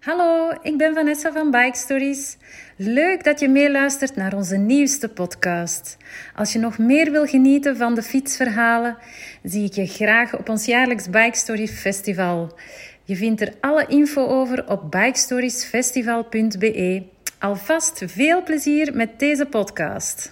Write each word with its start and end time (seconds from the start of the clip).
Hallo, 0.00 0.50
ik 0.62 0.78
ben 0.78 0.94
Vanessa 0.94 1.32
van 1.32 1.50
Bike 1.50 1.76
Stories. 1.76 2.36
Leuk 2.76 3.24
dat 3.24 3.40
je 3.40 3.48
meeluistert 3.48 4.16
naar 4.16 4.34
onze 4.34 4.56
nieuwste 4.56 5.08
podcast. 5.08 5.96
Als 6.34 6.52
je 6.52 6.58
nog 6.58 6.78
meer 6.78 7.10
wil 7.10 7.26
genieten 7.26 7.76
van 7.76 7.94
de 7.94 8.02
fietsverhalen, 8.02 8.96
zie 9.42 9.64
ik 9.64 9.72
je 9.72 9.86
graag 9.86 10.38
op 10.38 10.48
ons 10.48 10.64
jaarlijks 10.64 11.10
Bike 11.10 11.36
Story 11.36 11.68
Festival. 11.68 12.58
Je 13.04 13.16
vindt 13.16 13.40
er 13.40 13.52
alle 13.60 13.86
info 13.86 14.26
over 14.26 14.68
op 14.68 14.90
bikestoriesfestival.be. 14.90 17.02
Alvast 17.38 18.02
veel 18.06 18.42
plezier 18.42 18.94
met 18.94 19.18
deze 19.18 19.46
podcast. 19.46 20.28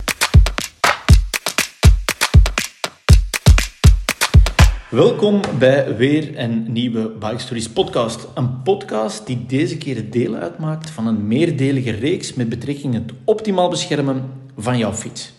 Welkom 4.91 5.41
bij 5.59 5.97
weer 5.97 6.39
een 6.39 6.73
nieuwe 6.73 7.09
Bike 7.09 7.39
Stories 7.39 7.71
podcast. 7.71 8.27
Een 8.35 8.63
podcast 8.63 9.27
die 9.27 9.47
deze 9.47 9.77
keer 9.77 10.11
deel 10.11 10.35
uitmaakt 10.35 10.91
van 10.91 11.07
een 11.07 11.27
meerdelige 11.27 11.91
reeks 11.91 12.35
met 12.35 12.49
betrekking 12.49 12.95
het 12.95 13.13
optimaal 13.25 13.69
beschermen 13.69 14.31
van 14.57 14.79
jouw 14.79 14.93
fiets. 14.93 15.33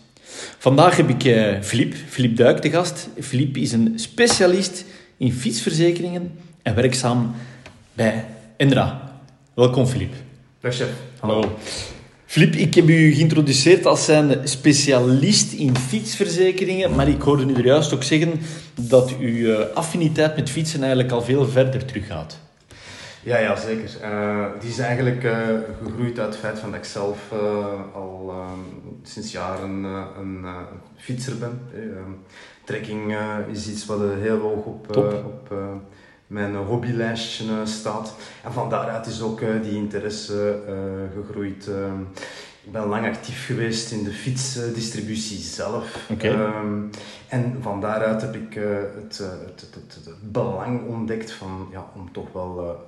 Vandaag 0.58 0.96
heb 0.96 1.08
ik 1.08 1.22
Filip, 1.64 1.92
uh, 1.92 1.98
Filip 2.08 2.36
Duik 2.36 2.58
te 2.58 2.70
gast. 2.70 3.08
Filip 3.20 3.56
is 3.56 3.72
een 3.72 3.92
specialist 3.96 4.84
in 5.16 5.32
fietsverzekeringen 5.32 6.32
en 6.62 6.74
werkzaam 6.74 7.34
bij 7.92 8.24
Endra. 8.56 9.20
Welkom 9.54 9.86
Filip. 9.86 10.12
Dag. 10.60 10.76
Hallo. 11.18 11.56
Filip, 12.30 12.54
ik 12.54 12.74
heb 12.74 12.88
u 12.88 13.12
geïntroduceerd 13.12 13.86
als 13.86 14.04
zijn 14.04 14.48
specialist 14.48 15.52
in 15.52 15.76
fietsverzekeringen, 15.76 16.94
maar 16.94 17.08
ik 17.08 17.22
hoorde 17.22 17.52
u 17.52 17.54
er 17.54 17.64
juist 17.64 17.94
ook 17.94 18.02
zeggen 18.02 18.40
dat 18.74 19.16
uw 19.18 19.64
affiniteit 19.74 20.36
met 20.36 20.50
fietsen 20.50 20.80
eigenlijk 20.80 21.12
al 21.12 21.22
veel 21.22 21.46
verder 21.48 21.84
teruggaat. 21.84 22.38
Ja, 23.22 23.38
ja 23.38 23.56
zeker. 23.56 23.90
Uh, 24.02 24.46
die 24.60 24.70
is 24.70 24.78
eigenlijk 24.78 25.24
uh, 25.24 25.32
gegroeid 25.84 26.18
uit 26.18 26.28
het 26.28 26.36
feit 26.36 26.58
van 26.58 26.70
dat 26.70 26.78
ik 26.78 26.86
zelf 26.86 27.18
uh, 27.32 27.94
al 27.94 28.32
sinds 29.02 29.32
jaren 29.32 29.84
een 30.20 30.46
fietser 30.96 31.38
ben. 31.38 31.60
trekking 32.64 33.16
is 33.52 33.68
iets 33.68 33.86
wat 33.86 34.00
heel 34.20 34.38
hoog 34.38 34.64
op, 34.64 34.96
op 35.24 35.52
mijn 36.30 36.56
hobbylijstje 36.56 37.44
staat. 37.64 38.14
En 38.44 38.52
van 38.52 38.70
daaruit 38.70 39.06
is 39.06 39.22
ook 39.22 39.40
die 39.62 39.74
interesse 39.74 40.58
gegroeid. 41.14 41.68
ik 42.62 42.72
ben 42.72 42.86
lang 42.86 43.06
actief 43.06 43.46
geweest 43.46 43.92
in 43.92 44.04
de 44.04 44.12
fietsdistributie 44.12 45.38
zelf. 45.38 46.06
Okay. 46.10 46.30
Um, 46.30 46.90
en 47.28 47.56
van 47.60 47.80
daaruit 47.80 48.20
heb 48.20 48.34
ik 48.34 48.54
het, 48.54 49.18
het, 49.18 49.60
het, 49.60 50.04
het, 50.04 50.32
belang 50.32 50.88
ontdekt 50.88 51.32
van, 51.32 51.68
ja, 51.72 51.90
om 51.94 52.12
toch 52.12 52.32
wel 52.32 52.78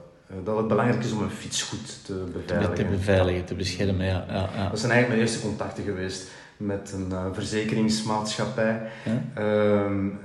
dat 0.45 0.57
het 0.57 0.69
belangrijk 0.69 1.05
is 1.05 1.13
om 1.13 1.23
een 1.23 1.31
fiets 1.31 1.63
goed 1.63 2.05
te 2.05 2.25
beveiligen. 2.33 2.75
Te 2.75 2.85
beveiligen, 2.85 3.45
te 3.45 3.55
beschermen, 3.55 4.07
ja. 4.07 4.25
ja, 4.29 4.49
ja. 4.57 4.69
Dat 4.69 4.79
zijn 4.79 4.93
eigenlijk 4.93 5.09
mijn 5.09 5.21
eerste 5.21 5.41
contacten 5.41 5.85
geweest 5.85 6.31
met 6.57 6.93
een 6.95 7.09
uh, 7.11 7.27
verzekeringsmaatschappij. 7.33 8.81
Ja? 9.05 9.43
Um, 9.85 10.19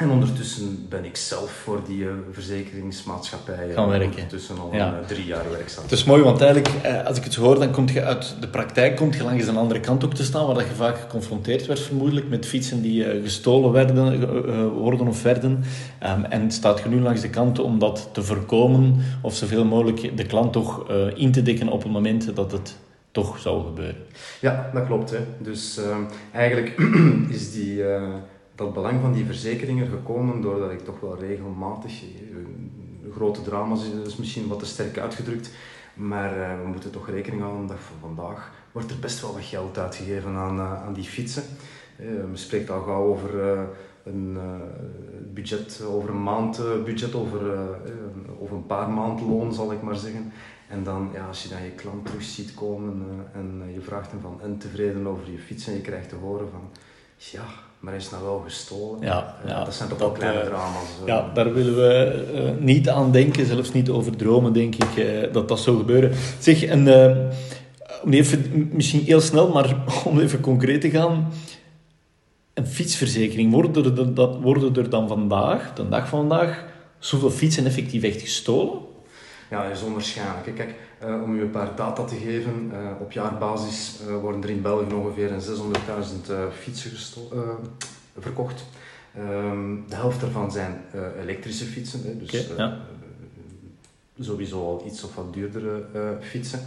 en 0.00 0.10
ondertussen 0.10 0.86
ben 0.88 1.04
ik 1.04 1.16
zelf 1.16 1.50
voor 1.50 1.80
die 1.86 2.02
uh, 2.02 2.10
verzekeringsmaatschappij 2.30 3.72
gaan 3.74 3.88
werken. 3.88 4.10
Ondertussen 4.10 4.58
al 4.58 4.70
ja. 4.72 4.92
uh, 5.00 5.06
drie 5.06 5.24
jaar 5.24 5.50
werkzaam. 5.50 5.82
Het 5.82 5.92
is 5.92 6.04
mooi, 6.04 6.22
want 6.22 6.40
eigenlijk, 6.40 6.74
als 7.04 7.16
ik 7.16 7.24
het 7.24 7.34
hoor, 7.34 7.58
dan 7.58 7.70
kom 7.70 7.88
je 7.88 8.04
uit 8.04 8.34
de 8.40 8.48
praktijk 8.48 8.96
komt 8.96 9.14
je 9.14 9.24
langs 9.24 9.46
een 9.46 9.56
andere 9.56 9.80
kant 9.80 10.04
ook 10.04 10.14
te 10.14 10.24
staan, 10.24 10.46
waar 10.46 10.54
dat 10.54 10.66
je 10.66 10.74
vaak 10.74 10.98
geconfronteerd 10.98 11.66
werd 11.66 11.80
vermoedelijk 11.80 12.28
met 12.28 12.46
fietsen 12.46 12.82
die 12.82 13.04
gestolen 13.22 13.72
werden, 13.72 14.74
worden 14.78 15.08
of 15.08 15.22
werden. 15.22 15.64
Um, 16.06 16.24
en 16.24 16.50
staat 16.50 16.78
je 16.78 16.88
nu 16.88 17.00
langs 17.00 17.20
de 17.20 17.30
kant 17.30 17.58
om 17.58 17.78
dat 17.78 18.08
te 18.12 18.22
voorkomen, 18.22 18.96
of 19.22 19.34
zoveel 19.34 19.64
mogelijk 19.64 20.16
de 20.16 20.26
klant 20.26 20.52
toch 20.52 20.90
in 21.14 21.32
te 21.32 21.42
dekken 21.42 21.68
op 21.68 21.82
het 21.82 21.92
moment 21.92 22.36
dat 22.36 22.52
het 22.52 22.76
toch 23.10 23.38
zou 23.38 23.64
gebeuren. 23.64 24.02
Ja, 24.40 24.70
dat 24.74 24.86
klopt. 24.86 25.10
Hè. 25.10 25.18
Dus 25.38 25.78
ehm, 25.78 26.02
eigenlijk 26.32 26.82
is 27.36 27.52
die 27.52 27.82
dat 28.60 28.72
belang 28.72 29.00
van 29.00 29.12
die 29.12 29.24
verzekeringen 29.24 29.88
gekomen 29.88 30.40
doordat 30.40 30.70
ik 30.70 30.80
toch 30.80 31.00
wel 31.00 31.18
regelmatig, 31.18 32.02
grote 33.10 33.42
drama's 33.42 33.80
is 34.06 34.16
misschien 34.16 34.48
wat 34.48 34.58
te 34.58 34.66
sterk 34.66 34.98
uitgedrukt, 34.98 35.50
maar 35.94 36.38
uh, 36.38 36.60
we 36.62 36.68
moeten 36.68 36.90
toch 36.90 37.08
rekening 37.08 37.42
houden 37.42 37.66
dat 37.66 37.76
vandaag 38.00 38.52
wordt 38.72 38.90
er 38.90 38.98
best 38.98 39.20
wel 39.20 39.32
wat 39.32 39.42
geld 39.42 39.78
uitgegeven 39.78 40.36
aan, 40.36 40.60
aan 40.60 40.92
die 40.92 41.04
fietsen. 41.04 41.42
Men 41.96 42.38
spreekt 42.38 42.70
al 42.70 42.80
gauw 42.80 43.04
over 43.04 43.30
een 44.04 44.38
budget, 45.32 45.82
over 45.88 46.10
een 46.10 46.22
maand 46.22 46.62
budget, 46.84 47.14
over, 47.14 47.40
over 48.40 48.56
een 48.56 48.66
paar 48.66 48.90
maandloon 48.90 49.54
zal 49.54 49.72
ik 49.72 49.82
maar 49.82 49.96
zeggen. 49.96 50.32
En 50.68 50.84
dan, 50.84 51.10
ja, 51.12 51.26
als 51.26 51.42
je 51.42 51.48
dan 51.48 51.62
je 51.62 51.70
klant 51.70 52.06
terug 52.06 52.22
ziet 52.22 52.54
komen 52.54 53.06
en 53.32 53.62
je 53.72 53.80
vraagt 53.80 54.10
hem 54.10 54.20
van 54.20 54.40
en 54.42 54.58
tevreden 54.58 55.06
over 55.06 55.30
je 55.30 55.38
fiets 55.38 55.66
en 55.66 55.74
je 55.74 55.80
krijgt 55.80 56.08
te 56.08 56.14
horen 56.14 56.50
van 56.50 56.70
ja, 57.16 57.44
maar 57.80 57.94
is 57.94 58.10
nou 58.10 58.22
wel 58.22 58.42
gestolen. 58.44 59.00
Ja, 59.00 59.36
ja, 59.46 59.64
dat 59.64 59.74
zijn 59.74 59.88
toch 59.88 59.98
wel 59.98 60.10
kleine 60.10 60.44
drama's. 60.44 60.88
Uh. 61.00 61.06
Ja, 61.06 61.30
daar 61.34 61.52
willen 61.52 61.76
we 61.76 62.24
uh, 62.34 62.64
niet 62.64 62.88
aan 62.88 63.12
denken, 63.12 63.46
zelfs 63.46 63.72
niet 63.72 63.88
over 63.88 64.16
dromen, 64.16 64.52
denk 64.52 64.74
ik, 64.74 65.32
dat 65.32 65.48
dat 65.48 65.60
zou 65.60 65.76
gebeuren. 65.76 66.12
Zeg, 66.38 66.62
en, 66.64 66.88
om 68.04 68.12
even, 68.12 68.70
misschien 68.72 69.04
heel 69.04 69.20
snel, 69.20 69.48
maar 69.48 69.76
om 70.04 70.20
even 70.20 70.40
concreet 70.40 70.80
te 70.80 70.90
gaan. 70.90 71.32
Een 72.54 72.66
fietsverzekering, 72.66 73.52
worden 73.52 73.84
er, 73.84 74.14
dat, 74.14 74.40
worden 74.40 74.76
er 74.76 74.90
dan 74.90 75.08
vandaag, 75.08 75.72
de 75.74 75.88
dag 75.88 76.08
van 76.08 76.28
vandaag, 76.28 76.64
zoveel 76.98 77.30
fietsen 77.30 77.66
effectief 77.66 78.02
echt 78.02 78.20
gestolen? 78.20 78.88
Ja, 79.50 79.62
dat 79.62 79.76
is 79.76 79.82
onwaarschijnlijk. 79.82 80.54
Kijk, 80.54 80.74
uh, 81.04 81.22
om 81.22 81.34
u 81.34 81.40
een 81.40 81.50
paar 81.50 81.74
data 81.76 82.04
te 82.04 82.16
geven, 82.16 82.70
uh, 82.72 82.78
op 83.00 83.12
jaarbasis 83.12 84.00
uh, 84.06 84.16
worden 84.16 84.42
er 84.42 84.50
in 84.50 84.62
België 84.62 84.94
ongeveer 84.94 85.30
600.000 85.30 86.52
fietsen 86.58 86.90
verkocht. 88.18 88.64
Um, 89.18 89.84
de 89.88 89.94
helft 89.94 90.20
daarvan 90.20 90.52
zijn 90.52 90.80
elektrische 91.22 91.64
fietsen, 91.64 92.00
hè, 92.04 92.16
dus 92.16 92.50
okay, 92.50 92.56
ja. 92.56 92.78
sowieso 94.20 94.64
al 94.64 94.82
iets 94.86 95.04
of 95.04 95.14
wat 95.14 95.32
duurdere 95.32 95.84
fietsen. 96.20 96.60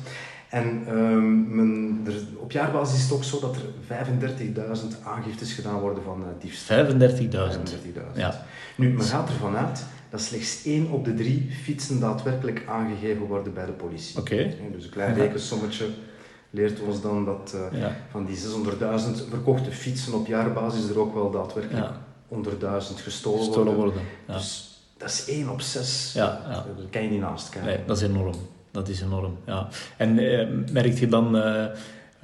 En 0.50 0.98
um, 0.98 1.56
men, 1.56 2.02
er, 2.06 2.14
op 2.38 2.52
jaarbasis 2.52 2.98
is 2.98 3.04
het 3.04 3.12
ook 3.12 3.24
zo 3.24 3.40
dat 3.40 3.56
er 3.56 3.62
35.000 4.82 5.04
aangiftes 5.04 5.54
gedaan 5.54 5.80
worden 5.80 6.04
van 6.04 6.26
diefstal. 6.40 6.86
35.000? 6.86 6.92
35.000. 6.92 6.98
Ja. 8.14 8.46
Nu, 8.76 8.90
men 8.90 9.06
gaat 9.06 9.30
ervan 9.30 9.56
uit 9.56 9.86
dat 10.14 10.22
slechts 10.22 10.64
1 10.66 10.92
op 10.92 11.06
de 11.06 11.14
3 11.14 11.50
fietsen 11.64 12.00
daadwerkelijk 12.00 12.64
aangegeven 12.68 13.26
worden 13.26 13.54
bij 13.54 13.66
de 13.66 13.72
politie. 13.72 14.20
Okay. 14.20 14.58
Dus 14.72 14.84
een 14.84 14.90
klein 14.90 15.14
rekensommetje 15.14 15.86
leert 16.50 16.80
ons 16.80 17.02
dan 17.02 17.26
dat 17.26 17.56
uh, 17.56 17.80
ja. 17.80 17.96
van 18.12 18.26
die 18.26 18.38
600.000 18.38 19.30
verkochte 19.30 19.72
fietsen 19.72 20.14
op 20.14 20.28
jaarbasis 20.28 20.90
er 20.90 21.00
ook 21.00 21.14
wel 21.14 21.32
daadwerkelijk 21.32 21.86
ja. 22.30 22.82
100.000 22.84 23.04
gestolen, 23.04 23.40
gestolen 23.40 23.76
worden. 23.76 23.76
worden. 23.76 24.02
Ja. 24.28 24.34
Dus 24.34 24.80
dat 24.98 25.10
is 25.10 25.26
1 25.28 25.50
op 25.50 25.62
6. 25.62 26.12
Ja. 26.14 26.42
Daar 26.48 26.66
kan 26.90 27.04
je 27.04 27.10
niet 27.10 27.20
naast 27.20 27.50
kijken. 27.50 27.70
Nee, 27.70 27.86
dat 27.86 27.98
is 27.98 28.04
enorm. 28.04 28.36
Dat 28.72 28.88
is 28.88 29.02
enorm, 29.02 29.38
ja. 29.46 29.68
En 29.98 30.20
eh, 30.20 30.48
merk 30.72 31.00
je 31.00 31.08
dan... 31.08 31.36
Uh, 31.36 31.66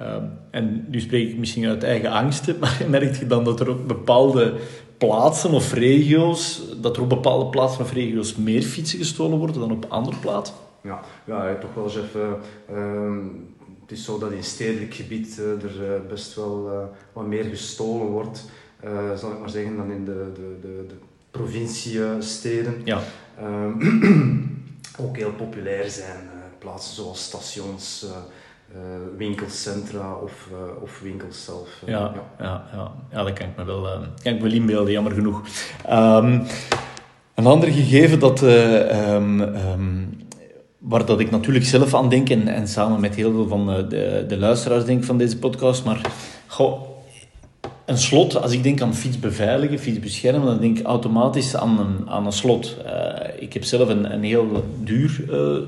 uh, 0.00 0.16
en 0.50 0.84
nu 0.88 1.00
spreek 1.00 1.28
ik 1.28 1.38
misschien 1.38 1.66
uit 1.66 1.82
eigen 1.82 2.10
angsten, 2.10 2.58
maar 2.60 2.82
merk 2.88 3.16
je 3.16 3.26
dan 3.26 3.44
dat 3.44 3.60
er 3.60 3.68
ook 3.68 3.86
bepaalde 3.86 4.54
plaatsen 5.06 5.50
of 5.50 5.72
regio's, 5.72 6.62
dat 6.80 6.96
er 6.96 7.02
op 7.02 7.08
bepaalde 7.08 7.46
plaatsen 7.46 7.84
of 7.84 7.92
regio's 7.92 8.36
meer 8.36 8.62
fietsen 8.62 8.98
gestolen 8.98 9.38
worden 9.38 9.60
dan 9.60 9.70
op 9.70 9.86
andere 9.88 10.16
plaatsen? 10.16 10.54
Ja, 10.80 11.00
ja 11.24 11.54
toch 11.54 11.74
wel 11.74 11.84
eens 11.84 11.96
even. 11.96 12.36
Uh, 12.72 13.16
het 13.80 13.98
is 13.98 14.04
zo 14.04 14.18
dat 14.18 14.32
in 14.32 14.44
stedelijk 14.44 14.94
gebied 14.94 15.38
uh, 15.38 15.62
er 15.62 16.06
best 16.08 16.34
wel 16.34 16.66
uh, 16.66 16.78
wat 17.12 17.26
meer 17.26 17.44
gestolen 17.44 18.06
wordt, 18.06 18.44
zal 19.16 19.32
ik 19.32 19.38
maar 19.40 19.50
zeggen, 19.50 19.76
dan 19.76 19.90
in 19.90 20.04
de, 20.04 20.32
de, 20.34 20.58
de, 20.60 20.84
de 20.88 20.94
provinciesteden. 21.30 22.80
Ja. 22.84 23.00
ook 25.04 25.16
heel 25.16 25.32
populair 25.32 25.90
zijn 25.90 26.28
plaatsen 26.58 26.94
zoals 26.94 27.24
stations. 27.24 28.06
Uh, 28.74 28.82
winkelcentra 29.16 30.14
of, 30.22 30.48
uh, 30.52 30.82
of 30.82 31.00
winkels 31.00 31.44
zelf. 31.44 31.68
Uh, 31.84 31.90
ja, 31.90 32.12
ja. 32.38 32.64
Ja, 32.72 32.92
ja. 33.12 33.24
dat 33.24 33.32
kan 33.32 33.46
ik 33.48 33.56
me 33.56 33.64
wel, 33.64 33.82
kan 34.22 34.34
ik 34.34 34.40
wel 34.40 34.52
inbeelden, 34.52 34.92
jammer 34.92 35.12
genoeg. 35.12 35.42
Um, 35.90 36.42
een 37.34 37.46
ander 37.46 37.68
gegeven 37.68 38.18
dat, 38.18 38.42
um, 38.42 39.40
um, 39.40 40.18
waar 40.78 41.04
dat 41.06 41.20
ik 41.20 41.30
natuurlijk 41.30 41.64
zelf 41.64 41.94
aan 41.94 42.08
denk 42.08 42.30
en, 42.30 42.48
en 42.48 42.68
samen 42.68 43.00
met 43.00 43.14
heel 43.14 43.32
veel 43.32 43.48
van 43.48 43.66
de, 43.66 44.24
de 44.28 44.38
luisteraars 44.38 44.84
denk 44.84 45.04
van 45.04 45.18
deze 45.18 45.38
podcast, 45.38 45.84
maar 45.84 46.00
goh, 46.46 46.82
een 47.84 47.98
slot, 47.98 48.42
als 48.42 48.52
ik 48.52 48.62
denk 48.62 48.80
aan 48.80 48.94
fiets 48.94 49.18
beveiligen, 49.18 49.78
fiets 49.78 50.00
beschermen, 50.00 50.46
dan 50.46 50.60
denk 50.60 50.78
ik 50.78 50.86
automatisch 50.86 51.56
aan 51.56 51.78
een, 51.78 52.10
aan 52.10 52.26
een 52.26 52.32
slot. 52.32 52.76
ik 53.38 53.52
heb 53.52 53.64
zelf 53.64 53.88
een, 53.88 54.12
een 54.12 54.24
heel 54.24 54.64
duur 54.82 55.20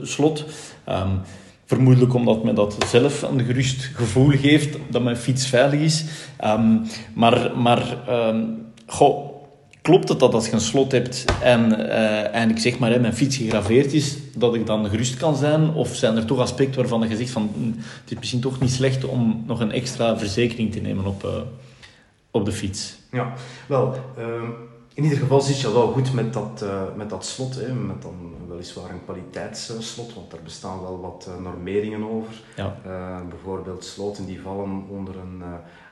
slot. 0.02 0.44
Vermoedelijk 1.72 2.14
omdat 2.14 2.44
men 2.44 2.54
dat 2.54 2.76
zelf 2.86 3.22
een 3.22 3.40
gerust 3.40 3.90
gevoel 3.94 4.28
geeft 4.28 4.78
dat 4.88 5.02
mijn 5.02 5.16
fiets 5.16 5.46
veilig 5.46 5.80
is. 5.80 6.04
Um, 6.44 6.82
maar 7.14 7.52
maar 7.56 7.98
um, 8.28 8.66
goh, 8.86 9.32
klopt 9.82 10.08
het 10.08 10.19
dat 10.19 10.34
als 10.34 10.46
je 10.46 10.52
een 10.52 10.60
slot 10.60 10.92
hebt 10.92 11.24
en, 11.42 11.80
uh, 11.80 12.34
en 12.34 12.50
ik 12.50 12.58
zeg 12.58 12.78
maar, 12.78 12.90
hè, 12.90 12.98
mijn 12.98 13.14
fiets 13.14 13.36
gegraveerd 13.36 13.92
is, 13.92 14.19
dat 14.36 14.54
ik 14.54 14.66
dan 14.66 14.88
gerust 14.88 15.16
kan 15.16 15.36
zijn? 15.36 15.74
Of 15.74 15.94
zijn 15.94 16.16
er 16.16 16.24
toch 16.24 16.38
aspecten 16.38 16.80
waarvan 16.80 17.08
je 17.08 17.16
zegt 17.16 17.30
van, 17.30 17.50
hm, 17.54 17.80
het 18.00 18.10
is 18.10 18.19
misschien 18.19 18.40
toch 18.40 18.60
niet 18.60 18.72
slecht 18.72 19.04
om 19.04 19.42
nog 19.46 19.60
een 19.60 19.72
extra 19.72 20.19
verzekering 20.19 20.72
te 20.72 20.80
nemen 20.80 21.06
op, 21.06 21.24
uh, 21.24 21.30
op 22.30 22.44
de 22.44 22.52
fiets? 22.52 22.94
Ja, 23.10 23.32
wel, 23.66 23.94
uh, 24.19 24.24
in 24.94 25.03
ieder 25.03 25.19
geval 25.19 25.41
zit 25.41 25.61
je 25.61 25.73
wel 25.73 25.93
goed 25.93 26.12
met 26.12 26.33
dat, 26.33 26.61
uh, 26.62 26.83
met 26.97 27.11
dat 27.11 27.25
slot, 27.27 27.55
hè, 27.55 27.73
met 27.73 28.03
dan 28.03 28.35
weliswaar 28.49 28.91
een 28.91 29.05
kwaliteitsslot, 29.05 30.15
want 30.15 30.31
daar 30.31 30.43
bestaan 30.43 30.81
wel 30.81 31.00
wat 31.00 31.29
normeringen 31.43 32.11
over. 32.11 32.43
Ja. 32.56 32.77
bijvoorbeeld 33.29 33.85
sloten 33.85 34.27
die 34.27 34.41
vallen 34.41 34.87
onder 34.89 35.17
een 35.17 35.43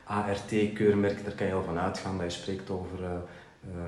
ART-keurmerk, 0.05 1.25
daar 1.25 1.35
kan 1.35 1.47
je 1.47 1.53
al 1.53 1.63
van 1.63 1.79
uitgaan 1.79 2.19
dat 2.19 2.33
je 2.33 2.41
spreekt 2.41 2.71
over 2.71 2.99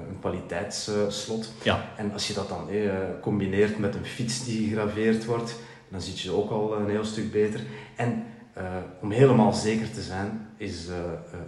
een 0.09 0.19
kwaliteitsslot. 0.20 1.53
Ja. 1.62 1.88
En 1.97 2.12
als 2.12 2.29
je 2.29 2.35
dat 2.35 2.49
dan 2.49 2.70
eh, 2.70 2.93
combineert 3.20 3.79
met 3.79 3.94
een 3.94 4.05
fiets 4.05 4.44
die 4.44 4.69
gegraveerd 4.69 5.25
wordt, 5.25 5.56
dan 5.88 6.00
zit 6.00 6.20
je 6.20 6.31
ook 6.31 6.50
al 6.50 6.76
een 6.76 6.91
heel 6.91 7.05
stuk 7.05 7.32
beter. 7.32 7.61
En 7.97 8.25
uh, 8.58 8.64
om 9.00 9.10
helemaal 9.10 9.52
zeker 9.52 9.90
te 9.90 10.00
zijn, 10.00 10.46
is 10.56 10.88
uh, 10.88 10.94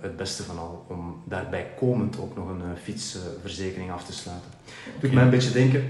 het 0.00 0.16
beste 0.16 0.42
van 0.42 0.58
al 0.58 0.84
om 0.88 1.22
daarbij 1.24 1.66
komend 1.78 2.20
ook 2.20 2.36
nog 2.36 2.48
een 2.48 2.76
fietsverzekering 2.82 3.92
af 3.92 4.04
te 4.04 4.12
sluiten. 4.12 4.50
Okay. 4.86 5.00
Doet 5.00 5.12
mij 5.12 5.22
een 5.22 5.30
beetje 5.30 5.52
denken, 5.52 5.84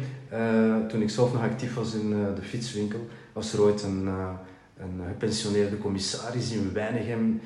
toen 0.89 1.03
ik 1.03 1.11
zelf 1.11 1.33
nog 1.33 1.43
actief 1.43 1.75
was 1.75 1.95
in 1.95 2.11
de 2.11 2.43
fietswinkel, 2.43 3.09
was 3.33 3.53
er 3.53 3.63
ooit 3.63 3.83
een, 3.83 4.07
een 4.77 5.01
gepensioneerde 5.09 5.79
commissaris 5.79 6.51
in 6.51 6.73
Weinigem 6.73 7.41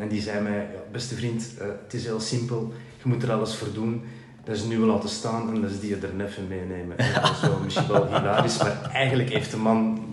en 0.00 0.08
die 0.08 0.20
zei 0.20 0.42
mij, 0.42 0.56
ja, 0.56 0.80
beste 0.92 1.14
vriend, 1.14 1.52
het 1.58 1.94
is 1.94 2.04
heel 2.04 2.20
simpel, 2.20 2.72
je 3.02 3.08
moet 3.08 3.22
er 3.22 3.32
alles 3.32 3.54
voor 3.54 3.72
doen 3.72 4.02
dat 4.48 4.56
is 4.56 4.64
nu 4.64 4.78
laten 4.78 5.08
staan 5.08 5.54
en 5.54 5.60
dat 5.60 5.70
is 5.70 5.80
die 5.80 5.96
er 5.96 6.14
neffen 6.14 6.48
meenemen. 6.48 6.96
Dat 6.96 7.30
is 7.30 7.40
wel 7.40 7.60
misschien 7.64 7.88
wel 7.88 8.06
hilarisch, 8.06 8.58
maar 8.58 8.90
eigenlijk 8.92 9.28
heeft 9.28 9.50
de 9.50 9.56
man 9.56 10.07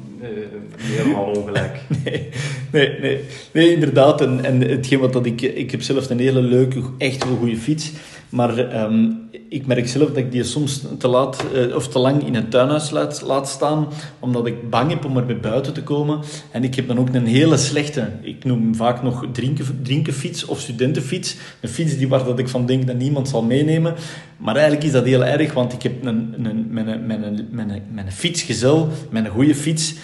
helemaal 0.78 1.26
ongelijk. 1.26 1.80
Nee, 2.04 2.90
nee, 2.90 3.00
nee, 3.00 3.20
nee 3.52 3.74
inderdaad. 3.74 4.22
En, 4.22 4.46
en 4.46 4.62
hetgeen 4.62 5.00
wat 5.00 5.14
dat 5.14 5.26
ik... 5.26 5.42
Ik 5.42 5.72
heb 5.72 5.82
zelf 5.82 6.10
een 6.10 6.20
hele 6.20 6.42
leuke, 6.42 6.82
echt 6.98 7.24
wel 7.26 7.36
goede 7.36 7.58
fiets. 7.58 7.92
Maar 8.30 8.84
um, 8.84 9.30
ik 9.50 9.66
merk 9.66 9.88
zelf 9.88 10.08
dat 10.08 10.18
ik 10.18 10.32
die 10.32 10.44
soms 10.44 10.84
te 10.98 11.08
laat 11.08 11.46
uh, 11.54 11.76
of 11.76 11.88
te 11.88 12.00
lang 12.00 12.26
in 12.26 12.36
het 12.36 12.52
tuinhuis 12.52 12.90
laat, 12.90 13.22
laat, 13.22 13.50
staan, 13.50 13.88
omdat 14.20 14.48
ik 14.48 14.70
bang 14.70 14.90
heb 14.90 15.06
om 15.06 15.18
er 15.18 15.26
bij 15.26 15.40
buiten 15.40 15.74
te 15.74 15.84
komen. 15.84 16.20
En 16.52 16.64
ik 16.64 16.76
heb 16.76 16.88
dan 16.88 17.00
ook 17.00 17.14
een 17.14 17.26
hele 17.26 17.58
slechte, 17.58 18.10
ik 18.22 18.44
noem 18.44 18.76
vaak 18.76 19.04
nog 19.04 19.26
drinken, 19.32 19.80
drinkenfiets 19.82 20.46
of 20.46 20.60
studentenfiets. 20.60 21.36
Een 21.62 21.70
fiets 21.70 21.98
die, 21.98 22.08
waar 22.08 22.24
dat 22.24 22.40
ik 22.40 22.50
van 22.50 22.66
denk 22.66 22.88
dat 22.88 22.98
niemand 22.98 23.30
zal 23.30 23.44
meenemen. 23.44 23.96
Maar 24.38 24.56
eigenlijk 24.56 24.86
is 24.86 24.92
dat 24.92 25.06
heel 25.06 25.26
erg, 25.26 25.54
want 25.54 25.74
ik 25.74 25.84
heb 25.84 26.06
een, 26.06 26.34
een, 26.38 26.68
mijn, 26.70 27.06
mijn, 27.06 27.48
mijn, 27.52 27.84
mijn 27.92 28.12
fietsgezel, 28.12 28.90
mijn 29.10 29.28
goede 29.28 29.56
fiets 29.56 29.96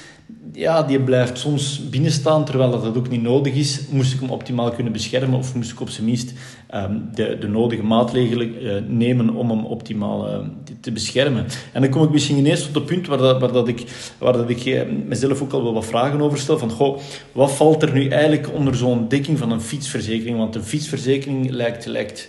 ja, 0.54 0.84
die 0.84 1.02
blijft 1.02 1.38
soms 1.38 1.90
binnenstaan, 1.90 2.46
terwijl 2.46 2.72
dat, 2.72 2.98
ook 2.98 3.10
niet 3.10 3.22
nodig 3.22 3.54
is. 3.54 3.82
Moest 3.90 4.14
ik 4.14 4.20
hem 4.20 4.30
optimaal 4.30 4.72
kunnen 4.72 4.94
beschermen 4.94 5.40
of 5.40 5.56
moest 5.56 5.72
ik 5.72 5.82
op 5.82 5.90
zijn 5.90 6.06
minst 6.06 6.34
um, 6.76 7.10
de, 7.14 7.38
de 7.40 7.48
nodige 7.48 7.84
maatregelen 7.84 8.64
uh, 8.64 8.82
nemen 8.88 9.30
om 9.30 9.50
hem 9.50 9.66
optimaal 9.66 10.28
uh, 10.28 10.48
te 10.80 10.92
beschermen. 10.92 11.46
En 11.72 11.82
dan 11.82 11.90
kom 11.90 12.04
ik 12.04 12.12
misschien 12.12 12.38
ineens 12.38 12.66
tot 12.66 12.76
het 12.76 12.86
punt 12.86 13.08
waar, 13.08 13.18
dat, 13.18 13.40
waar, 13.40 13.52
dat 13.52 13.68
ik, 13.68 14.14
waar 14.18 14.34
dat 14.34 14.50
ik 14.50 14.66
uh, 14.66 14.82
mezelf 15.06 15.42
ook 15.42 15.52
al 15.52 15.64
wel 15.64 15.74
wat 15.74 15.86
vragen 15.86 16.22
over 16.22 16.38
stel. 16.38 16.58
Van, 16.58 16.70
goh, 16.70 17.00
wat 17.32 17.52
valt 17.52 17.82
er 17.82 17.94
nu 17.94 18.08
eigenlijk 18.08 18.54
onder 18.54 18.76
zo'n 18.76 19.08
dekking 19.08 19.38
van 19.38 19.52
een 19.52 19.62
fietsverzekering? 19.62 20.38
Want 20.38 20.56
een 20.56 20.64
fietsverzekering 20.64 21.50
lijkt... 21.50 21.86
lijkt 21.86 22.28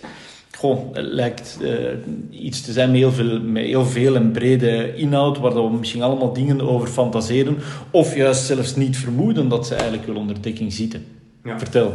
goh, 0.63 0.89
lijkt 0.91 1.57
uh, 1.61 1.89
iets 2.29 2.61
te 2.61 2.71
zijn 2.71 2.89
met 2.91 2.99
heel, 2.99 3.11
veel, 3.11 3.41
met 3.41 3.63
heel 3.63 3.85
veel 3.85 4.15
en 4.15 4.31
brede 4.31 4.95
inhoud, 4.95 5.37
waar 5.37 5.53
we 5.53 5.77
misschien 5.77 6.01
allemaal 6.01 6.33
dingen 6.33 6.61
over 6.61 6.87
fantaseren, 6.87 7.57
of 7.91 8.15
juist 8.15 8.45
zelfs 8.45 8.75
niet 8.75 8.97
vermoeden 8.97 9.49
dat 9.49 9.67
ze 9.67 9.75
eigenlijk 9.75 10.05
wel 10.05 10.15
onder 10.15 10.41
dekking 10.41 10.73
zitten. 10.73 11.05
Ja. 11.43 11.59
Vertel. 11.59 11.93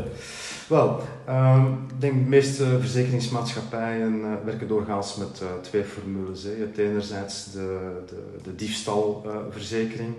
Wel, 0.66 1.00
uh, 1.28 1.64
ik 1.88 2.00
denk 2.00 2.12
de 2.12 2.28
meeste 2.28 2.64
verzekeringsmaatschappijen 2.80 4.20
uh, 4.20 4.26
werken 4.44 4.68
doorgaans 4.68 5.16
met 5.16 5.40
uh, 5.42 5.48
twee 5.60 5.84
formules. 5.84 6.42
Hè. 6.42 6.50
Je 6.50 6.58
hebt 6.58 6.78
enerzijds 6.78 7.52
de, 7.52 8.02
de, 8.06 8.22
de 8.42 8.54
diefstalverzekering, 8.54 10.14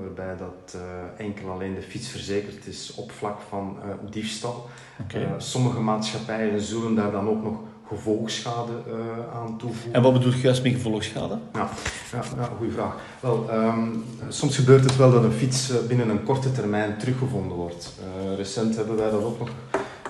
waarbij 0.00 0.36
dat 0.36 0.82
enkel 1.16 1.50
alleen 1.50 1.74
de 1.74 1.82
fiets 1.82 2.08
verzekerd 2.08 2.66
is 2.66 2.94
op 2.96 3.10
vlak 3.10 3.40
van 3.48 3.76
diefstal. 4.10 4.66
Okay. 5.02 5.26
sommige 5.36 5.80
maatschappijen 5.80 6.60
zullen 6.60 6.94
daar 6.94 7.10
dan 7.10 7.28
ook 7.28 7.42
nog 7.42 7.56
gevolgschade 7.88 8.72
uh, 8.88 8.94
aan 9.34 9.58
toevoegen. 9.58 9.92
En 9.92 10.02
wat 10.02 10.12
bedoel 10.12 10.32
je 10.32 10.40
juist 10.40 10.62
met 10.62 10.72
gevolgschade? 10.72 11.38
Ja, 11.52 11.70
ja, 12.12 12.22
ja 12.36 12.50
goede 12.58 12.72
vraag. 12.72 12.96
Wel, 13.20 13.46
um, 13.52 14.04
soms 14.28 14.56
gebeurt 14.56 14.84
het 14.84 14.96
wel 14.96 15.10
dat 15.10 15.24
een 15.24 15.32
fiets 15.32 15.70
eh, 15.70 15.76
binnen 15.88 16.08
een 16.08 16.22
korte 16.22 16.52
termijn 16.52 16.98
teruggevonden 16.98 17.56
wordt. 17.56 17.92
Uh, 18.00 18.36
recent 18.36 18.76
hebben 18.76 18.96
wij 18.96 19.10
dat 19.10 19.22
ook 19.22 19.38
nog, 19.38 19.48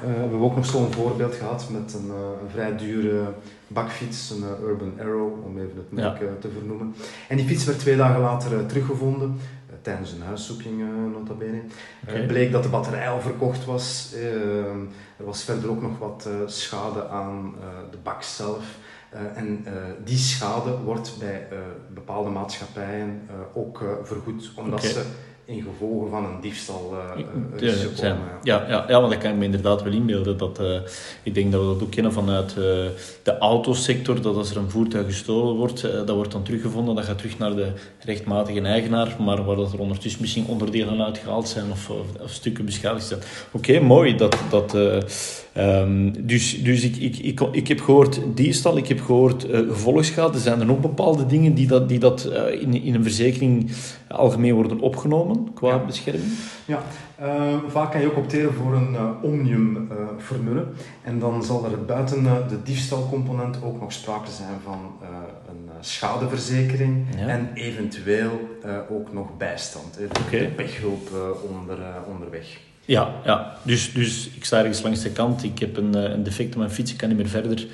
hebben 0.07 0.39
we 0.39 0.45
ook 0.45 0.57
nog 0.57 0.67
zo'n 0.67 0.93
voorbeeld 0.93 1.35
gehad 1.35 1.69
met 1.71 1.95
een, 1.95 2.11
een, 2.11 2.51
vrij 2.51 2.77
dure 2.77 3.33
bakfiets, 3.67 4.31
een 4.31 4.45
Urban 4.63 4.93
Arrow, 5.01 5.45
om 5.45 5.59
even 5.59 5.77
het 5.77 5.93
merk 5.93 6.21
ja. 6.21 6.27
te 6.41 6.49
vernoemen. 6.51 6.95
En 7.29 7.37
die 7.37 7.47
fiets 7.47 7.65
werd 7.65 7.79
twee 7.79 7.97
dagen 7.97 8.21
later 8.21 8.67
teruggevonden 8.67 9.37
tijdens 9.83 10.13
een 10.13 10.23
huiszoeking, 10.23 10.83
nota 11.13 11.35
bene. 11.35 11.61
Okay. 12.09 12.27
bleek 12.27 12.53
dat 12.53 12.63
de 12.63 12.69
batterij 12.69 13.09
al 13.09 13.21
verkocht 13.21 13.65
was. 13.65 14.15
Er 15.19 15.25
was 15.25 15.45
verder 15.45 15.71
ook 15.71 15.83
nog 15.83 15.99
wat 15.99 16.29
schade 16.47 17.09
aan 17.09 17.55
de 17.91 17.99
bak 18.03 18.23
zelf. 18.23 18.65
En 19.35 19.65
die 20.05 20.17
schade 20.17 20.79
wordt 20.85 21.17
bij 21.19 21.49
bepaalde 21.95 22.31
maatschappijen 22.31 23.29
ook 23.55 23.85
vergoed, 24.03 24.53
omdat 24.57 24.79
okay. 24.79 24.91
ze 24.91 25.03
in 25.49 25.63
gevolgen 25.63 26.11
van 26.11 26.25
een 26.25 26.41
diefstal 26.41 26.93
uh, 26.93 27.61
ja, 27.61 27.73
zijn. 27.95 28.17
Ja, 28.43 28.65
ja, 28.69 28.85
ja, 28.89 29.01
want 29.01 29.13
dat 29.13 29.23
kan 29.23 29.31
ik 29.31 29.37
me 29.37 29.45
inderdaad 29.45 29.83
wel 29.83 29.93
inbeelden. 29.93 30.39
Dat, 30.39 30.61
uh, 30.61 30.81
ik 31.23 31.35
denk 31.35 31.53
dat 31.53 31.61
we 31.61 31.67
dat 31.67 31.83
ook 31.83 31.91
kennen 31.91 32.13
vanuit 32.13 32.55
de 33.23 33.39
autosector, 33.39 34.21
dat 34.21 34.37
als 34.37 34.51
er 34.51 34.57
een 34.57 34.71
voertuig 34.71 35.07
gestolen 35.07 35.57
wordt, 35.57 35.83
dat 35.83 36.11
wordt 36.11 36.33
dan 36.33 36.43
teruggevonden, 36.43 36.95
dat 36.95 37.05
gaat 37.05 37.19
terug 37.19 37.39
naar 37.39 37.57
de 37.57 37.73
rechtmatige 38.05 38.61
eigenaar, 38.61 39.17
maar 39.21 39.45
waar 39.45 39.57
dat 39.57 39.73
er 39.73 39.81
ondertussen 39.81 40.21
misschien 40.21 40.47
onderdelen 40.47 41.03
uitgehaald 41.03 41.49
zijn 41.49 41.71
of, 41.71 41.91
of, 41.91 42.23
of 42.23 42.31
stukken 42.31 42.65
beschadigd 42.65 43.07
zijn. 43.07 43.21
Oké, 43.53 43.71
okay, 43.71 43.83
mooi. 43.83 44.17
Dat, 44.17 44.37
dat, 44.51 44.75
um, 45.57 46.27
dus 46.27 46.63
dus 46.63 46.83
ik, 46.83 46.97
ik, 46.97 47.19
ik, 47.19 47.41
ik 47.53 47.69
heb 47.69 47.81
gehoord 47.81 48.21
diefstal, 48.35 48.77
ik 48.77 48.89
heb 48.89 49.01
gehoord 49.01 49.47
gevolgschade. 49.51 50.39
Zijn 50.39 50.61
er 50.61 50.67
nog 50.67 50.81
bepaalde 50.81 51.27
dingen 51.27 51.55
die 51.55 51.67
dat, 51.67 51.89
die 51.89 51.99
dat 51.99 52.31
in, 52.61 52.83
in 52.83 52.95
een 52.95 53.03
verzekering 53.03 53.71
algemeen 54.09 54.55
worden 54.55 54.81
opgenomen 54.81 55.38
qua 55.55 55.69
ja. 55.69 55.79
bescherming? 55.79 56.33
Ja, 56.65 56.83
uh, 57.21 57.57
vaak 57.67 57.91
kan 57.91 58.01
je 58.01 58.07
ook 58.07 58.17
opteren 58.17 58.55
voor 58.55 58.75
een 58.75 58.93
uh, 58.93 59.11
omnium-formule. 59.23 60.65
en 61.03 61.19
dan 61.19 61.45
zal 61.45 61.65
er 61.65 61.85
buiten 61.85 62.25
uh, 62.25 62.49
de 62.49 62.63
diefstalcomponent 62.63 63.63
ook 63.63 63.81
nog 63.81 63.93
sprake 63.93 64.31
zijn 64.31 64.57
van 64.65 64.79
een 65.49 65.71
schadeverzekering 65.81 67.07
ja. 67.17 67.27
en 67.27 67.51
eventueel 67.55 68.59
ook 68.91 69.13
nog 69.13 69.37
bijstand. 69.37 69.99
Okay. 70.27 70.41
De 70.41 70.47
pechhulp 70.47 71.09
onder, 71.49 71.79
onderweg. 72.13 72.59
Ja, 72.85 73.15
ja. 73.25 73.57
Dus, 73.63 73.93
dus 73.93 74.31
ik 74.35 74.45
sta 74.45 74.59
ergens 74.59 74.83
langs 74.83 75.03
de 75.03 75.11
kant, 75.11 75.43
ik 75.43 75.59
heb 75.59 75.77
een, 75.77 75.95
een 75.95 76.23
defect 76.23 76.53
op 76.53 76.59
mijn 76.59 76.71
fiets, 76.71 76.93
ik 76.93 76.99
kan 76.99 77.09
niet 77.09 77.19
meer 77.19 77.29
verder 77.29 77.67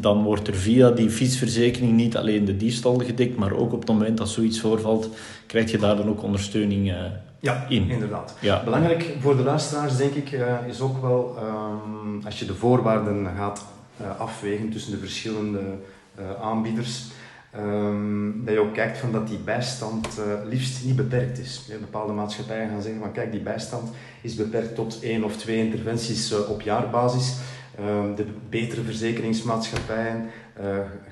dan 0.00 0.22
wordt 0.22 0.48
er 0.48 0.54
via 0.54 0.90
die 0.90 1.10
fietsverzekering 1.10 1.92
niet 1.92 2.16
alleen 2.16 2.44
de 2.44 2.56
diefstal 2.56 2.98
gedekt, 2.98 3.36
maar 3.36 3.52
ook 3.52 3.72
op 3.72 3.78
het 3.78 3.88
moment 3.88 4.18
dat 4.18 4.28
zoiets 4.28 4.60
voorvalt, 4.60 5.08
krijg 5.46 5.70
je 5.70 5.78
daar 5.78 5.96
dan 5.96 6.08
ook 6.08 6.22
ondersteuning 6.22 6.88
uh, 6.90 6.96
ja, 7.40 7.66
in. 7.68 7.90
inderdaad. 7.90 8.36
Ja. 8.40 8.64
Belangrijk 8.64 9.16
voor 9.20 9.36
de 9.36 9.42
luisteraars, 9.42 9.96
denk 9.96 10.12
ik, 10.12 10.32
uh, 10.32 10.54
is 10.68 10.80
ook 10.80 11.00
wel 11.00 11.36
um, 11.42 12.20
als 12.24 12.38
je 12.38 12.44
de 12.44 12.54
voorwaarden 12.54 13.26
gaat 13.36 13.64
uh, 14.00 14.20
afwegen 14.20 14.70
tussen 14.70 14.90
de 14.90 14.98
verschillende 14.98 15.60
aanbieders, 16.42 17.04
um, 17.58 18.42
dat 18.44 18.54
je 18.54 18.60
ook 18.60 18.74
kijkt 18.74 18.98
van 18.98 19.12
dat 19.12 19.28
die 19.28 19.38
bijstand 19.38 20.08
liefst 20.48 20.84
niet 20.84 20.96
beperkt 20.96 21.38
is. 21.38 21.64
Ja, 21.68 21.78
bepaalde 21.78 22.12
maatschappijen 22.12 22.68
gaan 22.68 22.82
zeggen 22.82 23.00
van 23.00 23.12
kijk, 23.12 23.30
die 23.32 23.40
bijstand 23.40 23.90
is 24.20 24.34
beperkt 24.34 24.74
tot 24.74 24.98
één 25.02 25.24
of 25.24 25.36
twee 25.36 25.64
interventies 25.64 26.34
op 26.48 26.60
jaarbasis. 26.60 27.36
Ehm, 27.78 28.14
de 28.14 28.24
betere 28.50 28.82
verzekeringsmaatschappijen 28.82 30.30
uh, 30.60 30.64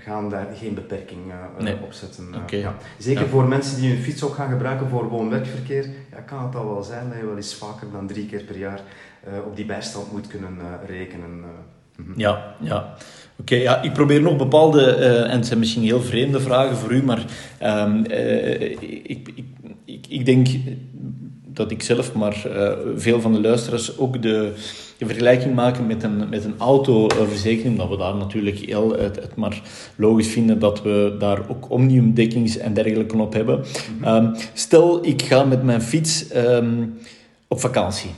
gaan 0.05 0.31
daar 0.31 0.47
geen 0.55 0.75
beperking 0.75 1.21
nee. 1.59 1.77
op 1.83 1.93
zetten. 1.93 2.35
Okay. 2.43 2.61
Ja. 2.61 2.75
Zeker 2.99 3.23
ja. 3.23 3.29
voor 3.29 3.45
mensen 3.45 3.81
die 3.81 3.91
hun 3.91 4.03
fiets 4.03 4.23
ook 4.23 4.35
gaan 4.35 4.51
gebruiken 4.51 4.89
voor 4.89 5.09
woon-werkverkeer, 5.09 5.89
ja, 6.11 6.21
kan 6.21 6.45
het 6.45 6.55
al 6.55 6.69
wel 6.69 6.83
zijn 6.83 7.09
dat 7.09 7.19
je 7.19 7.27
wel 7.27 7.37
eens 7.37 7.55
vaker 7.55 7.87
dan 7.93 8.07
drie 8.07 8.27
keer 8.27 8.43
per 8.43 8.59
jaar 8.59 8.81
op 9.47 9.57
die 9.57 9.65
bijstand 9.65 10.13
moet 10.13 10.27
kunnen 10.27 10.59
rekenen. 10.87 11.45
-hmm. 11.97 12.13
Ja, 12.17 12.55
ja. 12.61 12.77
Oké, 12.77 12.95
okay, 13.41 13.61
ja, 13.61 13.83
ik 13.83 13.93
probeer 13.93 14.23
nog 14.23 14.37
bepaalde, 14.37 14.95
en 14.95 15.37
het 15.37 15.47
zijn 15.47 15.59
misschien 15.59 15.83
heel 15.83 16.03
vreemde 16.03 16.41
vragen 16.41 16.77
voor 16.77 16.93
u, 16.93 17.03
maar 17.03 17.25
um, 17.63 18.05
ik, 18.05 18.81
ik, 19.05 19.45
ik, 19.85 20.07
ik 20.09 20.27
denk 20.27 20.49
dat 21.47 21.71
ik 21.71 21.83
zelf, 21.83 22.15
maar 22.15 22.47
veel 22.97 23.21
van 23.21 23.33
de 23.33 23.41
luisteraars 23.41 23.99
ook 23.99 24.23
de 24.23 24.53
vergelijking 25.07 25.55
maken 25.55 25.87
met 25.87 26.03
een, 26.03 26.29
met 26.29 26.45
een 26.45 26.55
autoverzekering, 26.59 27.79
dat 27.79 27.89
we 27.89 27.97
daar 27.97 28.17
natuurlijk 28.17 28.59
heel 28.59 28.91
het, 28.91 29.17
het, 29.17 29.37
maar 29.37 29.63
logisch 29.97 30.29
vinden 30.29 30.59
dat 30.59 30.83
we 30.83 31.17
daar 31.19 31.49
ook 31.49 31.71
omniumdekkings 31.71 32.57
en 32.57 32.75
dergelijke 32.75 33.19
op 33.19 33.33
hebben. 33.33 33.65
Mhm. 33.99 34.05
Ehm, 34.05 34.35
stel, 34.53 35.07
ik 35.07 35.23
ga 35.23 35.45
met 35.45 35.63
mijn 35.63 35.83
fiets 35.83 36.29
ehm, 36.29 36.85
op 37.49 37.61
vakantie. 37.61 38.11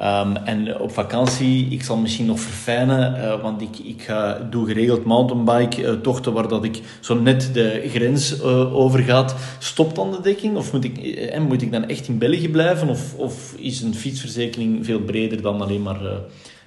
Um, 0.00 0.36
en 0.36 0.78
op 0.80 0.92
vakantie, 0.92 1.68
ik 1.68 1.82
zal 1.82 1.96
misschien 1.96 2.26
nog 2.26 2.40
verfijnen, 2.40 3.16
uh, 3.16 3.42
want 3.42 3.60
ik, 3.60 3.78
ik 3.78 4.02
ga, 4.02 4.38
doe 4.50 4.66
geregeld 4.66 5.04
mountainbike-tochten 5.04 6.32
uh, 6.32 6.38
waar 6.38 6.48
dat 6.48 6.64
ik 6.64 6.80
zo 7.00 7.20
net 7.20 7.50
de 7.52 7.84
grens 7.88 8.40
uh, 8.40 8.74
overgaat. 8.74 9.34
Stopt 9.58 9.94
dan 9.94 10.10
de 10.10 10.20
dekking? 10.20 10.56
Of 10.56 10.72
moet 10.72 10.84
ik, 10.84 10.98
en 11.16 11.42
moet 11.42 11.62
ik 11.62 11.72
dan 11.72 11.88
echt 11.88 12.08
in 12.08 12.18
België 12.18 12.50
blijven? 12.50 12.88
Of, 12.88 13.14
of 13.14 13.54
is 13.56 13.80
een 13.80 13.94
fietsverzekering 13.94 14.84
veel 14.84 15.00
breder 15.00 15.42
dan 15.42 15.60
alleen 15.60 15.82
maar 15.82 16.00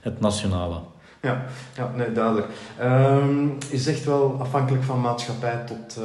het 0.01 0.19
nationale? 0.19 0.75
Ja, 1.21 1.45
ja 1.75 1.91
nee, 1.95 2.11
duidelijk. 2.11 2.47
Um, 2.81 3.57
is 3.69 3.87
echt 3.87 4.05
wel 4.05 4.35
afhankelijk 4.39 4.83
van 4.83 5.01
maatschappij 5.01 5.63
tot 5.65 5.99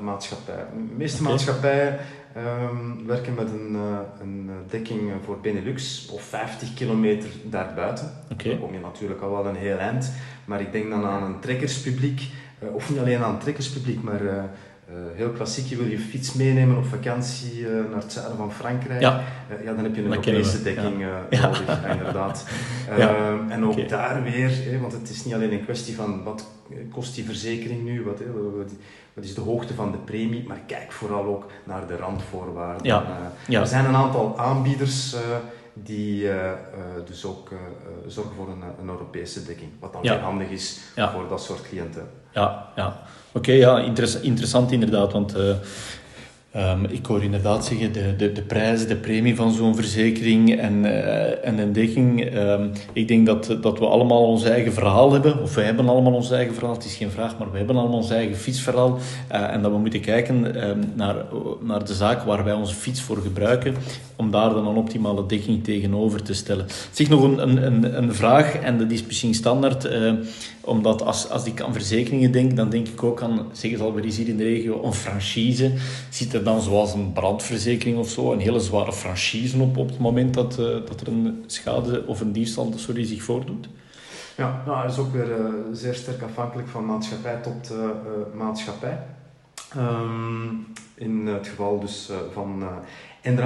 maatschappij. 0.00 0.64
De 0.74 0.94
meeste 0.96 1.20
okay. 1.20 1.32
maatschappijen 1.32 1.96
Um, 2.36 3.06
werken 3.06 3.34
met 3.34 3.50
een, 3.50 3.72
uh, 3.72 3.98
een 4.20 4.50
dekking 4.68 5.12
voor 5.24 5.40
Benelux 5.40 6.08
of 6.08 6.22
50 6.22 6.74
kilometer 6.74 7.30
daarbuiten. 7.44 8.10
Okay. 8.32 8.50
Dan 8.50 8.60
kom 8.60 8.72
je 8.72 8.80
natuurlijk 8.80 9.20
al 9.20 9.30
wel 9.30 9.46
een 9.46 9.56
heel 9.56 9.78
eind. 9.78 10.12
Maar 10.44 10.60
ik 10.60 10.72
denk 10.72 10.90
dan 10.90 11.04
aan 11.04 11.22
een 11.22 11.40
trekkerspubliek, 11.40 12.30
uh, 12.62 12.74
of 12.74 12.90
niet 12.90 12.98
alleen 12.98 13.22
aan 13.22 13.34
een 13.34 13.40
trekkerspubliek, 13.40 14.02
maar 14.02 14.50
uh, 14.88 14.94
heel 15.14 15.30
klassiek. 15.30 15.66
Je 15.66 15.76
wil 15.76 15.86
je 15.86 15.98
fiets 15.98 16.32
meenemen 16.32 16.76
op 16.76 16.84
vakantie 16.84 17.66
naar 17.90 18.00
het 18.00 18.12
zuiden 18.12 18.36
van 18.36 18.52
Frankrijk. 18.52 19.00
Ja, 19.00 19.22
ja 19.64 19.74
dan 19.74 19.84
heb 19.84 19.94
je 19.94 20.02
een 20.02 20.06
Europese 20.06 20.62
dekking 20.62 21.00
ja. 21.30 21.46
nodig, 21.46 21.66
ja. 21.82 21.84
inderdaad. 21.84 22.46
En 23.48 23.64
ook 23.64 23.72
okay. 23.72 23.86
daar 23.86 24.22
weer, 24.22 24.80
want 24.80 24.92
het 24.92 25.10
is 25.10 25.24
niet 25.24 25.34
alleen 25.34 25.52
een 25.52 25.64
kwestie 25.64 25.94
van 25.94 26.22
wat 26.22 26.46
kost 26.92 27.14
die 27.14 27.24
verzekering 27.24 27.84
nu, 27.84 28.04
wat, 28.04 28.18
hè, 28.18 28.24
wat 29.14 29.24
is 29.24 29.34
de 29.34 29.40
hoogte 29.40 29.74
van 29.74 29.90
de 29.92 29.98
premie, 29.98 30.44
maar 30.48 30.60
kijk 30.66 30.92
vooral 30.92 31.24
ook 31.24 31.50
naar 31.64 31.86
de 31.86 31.96
randvoorwaarden. 31.96 33.02
Er 33.48 33.66
zijn 33.66 33.84
een 33.84 33.96
aantal 33.96 34.38
aanbieders 34.38 35.16
die 35.74 36.22
uh, 36.22 36.52
dus 37.06 37.24
ook 37.24 37.50
zorgen 38.06 38.34
voor 38.34 38.48
een, 38.48 38.62
een, 38.80 38.88
Europese 38.88 39.44
dekking, 39.44 39.70
wat 39.80 39.92
dan 39.92 40.02
ja. 40.02 40.18
handig 40.18 40.50
is 40.50 40.80
voor 40.96 41.28
dat 41.28 41.42
soort 41.42 41.62
cliënten. 41.62 42.08
Ja, 42.32 42.72
ja. 42.76 43.02
oké, 43.28 43.38
okay, 43.38 43.56
ja, 43.56 43.78
interessant 44.22 44.72
inderdaad, 44.72 45.12
want 45.12 45.36
Um, 46.56 46.84
ik 46.84 47.06
hoor 47.06 47.22
inderdaad 47.22 47.64
zeggen, 47.64 47.92
de, 47.92 48.16
de, 48.16 48.32
de 48.32 48.42
prijzen, 48.42 48.88
de 48.88 48.96
premie 48.96 49.36
van 49.36 49.52
zo'n 49.52 49.74
verzekering 49.74 50.58
en, 50.58 50.84
uh, 50.84 51.46
en 51.46 51.58
een 51.58 51.72
dekking. 51.72 52.34
Um, 52.36 52.70
ik 52.92 53.08
denk 53.08 53.26
dat, 53.26 53.56
dat 53.60 53.78
we 53.78 53.86
allemaal 53.86 54.26
ons 54.26 54.44
eigen 54.44 54.72
verhaal 54.72 55.12
hebben, 55.12 55.42
of 55.42 55.54
we 55.54 55.60
hebben 55.60 55.88
allemaal 55.88 56.12
ons 56.12 56.30
eigen 56.30 56.54
verhaal, 56.54 56.74
het 56.74 56.84
is 56.84 56.94
geen 56.94 57.10
vraag, 57.10 57.38
maar 57.38 57.50
we 57.50 57.56
hebben 57.56 57.76
allemaal 57.76 57.96
ons 57.96 58.10
eigen 58.10 58.36
fietsverhaal. 58.36 58.98
Uh, 59.32 59.52
en 59.52 59.62
dat 59.62 59.72
we 59.72 59.78
moeten 59.78 60.00
kijken 60.00 60.68
um, 60.68 60.84
naar, 60.94 61.16
naar 61.60 61.84
de 61.84 61.94
zaak 61.94 62.22
waar 62.22 62.44
wij 62.44 62.54
onze 62.54 62.74
fiets 62.74 63.02
voor 63.02 63.16
gebruiken, 63.16 63.74
om 64.16 64.30
daar 64.30 64.50
dan 64.50 64.66
een 64.66 64.76
optimale 64.76 65.26
dekking 65.26 65.64
tegenover 65.64 66.22
te 66.22 66.34
stellen. 66.34 66.66
Zeg 66.90 67.08
nog 67.08 67.22
een, 67.22 67.66
een, 67.66 67.96
een 67.96 68.14
vraag, 68.14 68.54
en 68.54 68.78
dat 68.78 68.90
is 68.90 69.06
misschien 69.06 69.34
standaard. 69.34 69.84
Uh, 69.84 70.12
omdat 70.64 71.02
als, 71.02 71.30
als 71.30 71.44
ik 71.44 71.60
aan 71.60 71.72
verzekeringen 71.72 72.32
denk, 72.32 72.56
dan 72.56 72.70
denk 72.70 72.88
ik 72.88 73.02
ook 73.02 73.22
aan, 73.22 73.46
zeg 73.52 73.70
het 73.70 73.80
alweer 73.80 74.04
hier 74.04 74.28
in 74.28 74.36
de 74.36 74.44
regio, 74.44 74.84
een 74.84 74.92
franchise. 74.92 75.72
Ziet 76.10 76.34
er 76.34 76.44
dan 76.44 76.60
zoals 76.60 76.94
een 76.94 77.12
brandverzekering 77.12 77.98
of 77.98 78.08
zo, 78.08 78.32
een 78.32 78.40
hele 78.40 78.60
zware 78.60 78.92
franchise 78.92 79.60
op 79.60 79.76
op 79.76 79.88
het 79.88 79.98
moment 79.98 80.34
dat, 80.34 80.58
uh, 80.58 80.66
dat 80.66 81.00
er 81.00 81.08
een 81.08 81.44
schade 81.46 82.06
of 82.06 82.20
een 82.20 82.32
diefstal 82.32 82.72
sorry, 82.76 83.04
zich 83.04 83.22
voordoet? 83.22 83.68
Ja, 84.36 84.62
nou, 84.66 84.82
dat 84.82 84.92
is 84.92 84.98
ook 84.98 85.12
weer 85.12 85.28
uh, 85.28 85.46
zeer 85.72 85.94
sterk 85.94 86.22
afhankelijk 86.22 86.68
van 86.68 86.84
maatschappij 86.84 87.36
tot 87.36 87.72
uh, 87.72 87.78
maatschappij. 88.34 88.98
Um, 89.76 90.66
in 90.94 91.26
het 91.26 91.48
geval 91.48 91.80
dus 91.80 92.10
van 92.32 92.62
en 93.20 93.38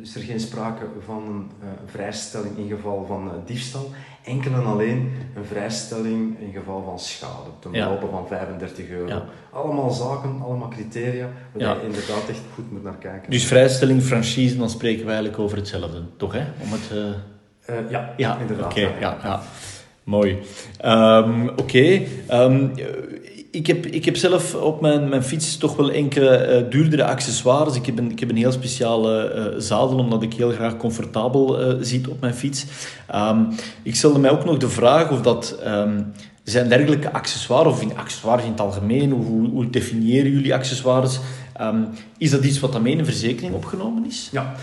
is 0.00 0.14
er 0.14 0.22
geen 0.22 0.40
sprake 0.40 0.86
van 1.04 1.50
een 1.60 1.88
vrijstelling 1.88 2.56
in 2.56 2.68
geval 2.68 3.04
van 3.06 3.30
diefstal 3.46 3.90
enkel 4.24 4.52
en 4.52 4.64
alleen 4.64 5.12
een 5.36 5.44
vrijstelling 5.44 6.38
in 6.40 6.52
geval 6.52 6.82
van 6.84 6.98
schade, 6.98 7.50
ten 7.60 7.70
belopen 7.70 8.10
van 8.10 8.26
35 8.26 8.88
euro. 8.88 9.22
Allemaal 9.50 9.90
zaken, 9.90 10.40
allemaal 10.42 10.68
criteria, 10.68 11.28
waar 11.52 11.62
ja. 11.62 11.74
je 11.74 11.86
inderdaad 11.86 12.28
echt 12.28 12.40
goed 12.54 12.72
moet 12.72 12.82
naar 12.82 12.98
kijken. 12.98 13.30
Dus 13.30 13.44
vrijstelling, 13.44 14.02
franchise, 14.02 14.56
dan 14.56 14.70
spreken 14.70 15.04
we 15.04 15.10
eigenlijk 15.10 15.38
over 15.38 15.56
hetzelfde, 15.56 16.02
toch? 16.16 16.32
Hè? 16.32 16.44
Om 16.62 16.72
het, 16.72 16.90
uh... 16.92 17.04
Uh, 17.70 17.90
ja, 17.90 18.14
ja, 18.16 18.38
inderdaad. 18.38 18.72
Oké, 18.72 18.80
okay, 18.80 19.00
ja, 19.00 19.18
ja. 19.22 19.42
Mooi. 20.04 20.38
Um, 20.84 21.48
Oké. 21.48 21.60
Okay. 21.62 22.08
Um, 22.30 22.72
ik 23.52 23.66
heb, 23.66 23.86
ik 23.86 24.04
heb 24.04 24.16
zelf 24.16 24.54
op 24.54 24.80
mijn, 24.80 25.08
mijn 25.08 25.22
fiets 25.22 25.56
toch 25.56 25.76
wel 25.76 25.90
enkele 25.90 26.62
uh, 26.64 26.70
duurdere 26.70 27.04
accessoires. 27.04 27.76
Ik 27.76 27.86
heb 27.86 27.98
een, 27.98 28.10
ik 28.10 28.20
heb 28.20 28.30
een 28.30 28.36
heel 28.36 28.52
speciale 28.52 29.34
uh, 29.34 29.60
zadel, 29.60 29.98
omdat 29.98 30.22
ik 30.22 30.34
heel 30.34 30.50
graag 30.50 30.76
comfortabel 30.76 31.74
uh, 31.74 31.76
zit 31.80 32.08
op 32.08 32.20
mijn 32.20 32.34
fiets. 32.34 32.66
Um, 33.14 33.48
ik 33.82 33.96
stelde 33.96 34.18
mij 34.18 34.30
ook 34.30 34.44
nog 34.44 34.56
de 34.56 34.68
vraag 34.68 35.10
of 35.10 35.20
dat... 35.20 35.58
Um, 35.66 36.12
zijn 36.42 36.68
dergelijke 36.68 37.12
accessoires, 37.12 37.72
of 37.72 37.82
in 37.82 37.96
accessoires 37.96 38.44
in 38.44 38.50
het 38.50 38.60
algemeen, 38.60 39.10
hoe, 39.10 39.48
hoe 39.48 39.70
definiëren 39.70 40.30
jullie 40.30 40.54
accessoires? 40.54 41.18
Um, 41.60 41.88
is 42.18 42.30
dat 42.30 42.44
iets 42.44 42.60
wat 42.60 42.72
daarmee 42.72 42.92
in 42.92 42.98
een 42.98 43.04
verzekering 43.04 43.54
opgenomen 43.54 44.06
is? 44.06 44.28
Ja, 44.32 44.54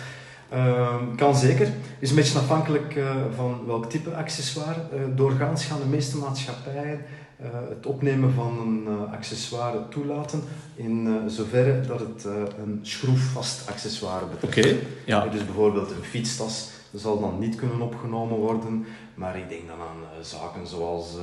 kan 1.15 1.36
zeker. 1.36 1.67
Is 2.00 2.10
een 2.10 2.15
beetje 2.15 2.39
afhankelijk 2.39 3.00
van 3.36 3.60
welk 3.67 3.89
type 3.89 4.10
accessoire. 4.10 4.79
Doorgaans 5.15 5.65
gaan 5.65 5.79
de 5.79 5.88
meeste 5.88 6.17
maatschappijen 6.17 7.00
het 7.69 7.86
opnemen 7.86 8.34
van 8.34 8.60
een 8.60 8.86
uh, 8.88 9.13
accessoire 9.13 9.88
toelaten 9.89 10.41
in 10.75 11.05
uh, 11.05 11.15
zoverre 11.27 11.81
dat 11.88 12.00
het 12.00 12.24
een 12.63 12.79
schroefvast 12.81 13.69
accessoire 13.69 14.25
betreft. 14.25 14.58
Oké, 14.58 14.67
okay, 14.67 14.88
ja. 15.05 15.27
Dus 15.27 15.46
bijvoorbeeld 15.46 15.91
een 15.91 16.03
fietstas 16.03 16.69
zal 16.93 17.19
dan 17.19 17.39
niet 17.39 17.55
kunnen 17.55 17.81
opgenomen 17.81 18.38
worden, 18.38 18.86
maar 19.13 19.38
ik 19.38 19.50
denk 19.50 19.67
dan 19.67 19.79
aan 19.79 20.24
zaken 20.24 20.67
zoals 20.67 21.15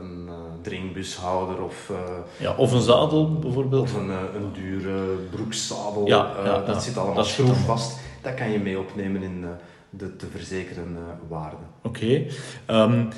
een 0.00 0.28
drinkbushouder 0.62 1.62
of... 1.62 1.92
ja, 2.36 2.54
of 2.56 2.72
een 2.72 2.80
zadel 2.80 3.38
bijvoorbeeld. 3.38 3.82
Of 3.82 3.94
een, 3.94 4.10
een 4.10 4.52
dure 4.52 5.14
broekzadel. 5.30 6.06
Ja, 6.06 6.32
ja, 6.44 6.64
dat 6.64 6.82
zit 6.82 6.98
allemaal 6.98 7.24
schroefvast. 7.24 7.98
Dat 8.22 8.34
kan 8.34 8.50
je 8.50 8.58
mee 8.58 8.78
opnemen 8.78 9.22
in 9.22 9.44
de 9.90 10.16
te 10.16 10.26
verzekeren 10.26 10.96
waarde. 11.28 11.56
Oké. 11.82 12.28
Okay. 12.66 12.82
Um, 12.82 13.08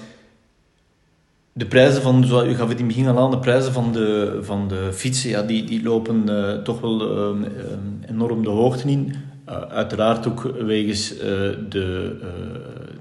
de 1.53 1.67
prijzen 1.67 2.03
van, 2.03 2.25
zoals 2.25 2.49
u 2.49 2.55
gaf 2.55 2.69
het 2.69 2.79
in 2.79 2.87
het 2.87 2.95
begin 2.95 3.09
al 3.09 3.19
aan, 3.19 3.31
de 3.31 3.39
prijzen 3.39 3.73
van 3.73 3.93
de, 3.93 4.39
van 4.43 4.69
de 4.69 4.89
fietsen, 4.93 5.31
ja, 5.31 5.43
die, 5.43 5.65
die 5.65 5.83
lopen 5.83 6.25
uh, 6.29 6.53
toch 6.53 6.81
wel 6.81 7.35
uh, 7.35 7.47
enorm 8.09 8.43
de 8.43 8.51
hoogte 8.51 8.89
in. 8.89 9.15
Uh, 9.49 9.61
uiteraard 9.61 10.27
ook 10.27 10.55
wegens 10.61 11.09
de, 11.69 12.17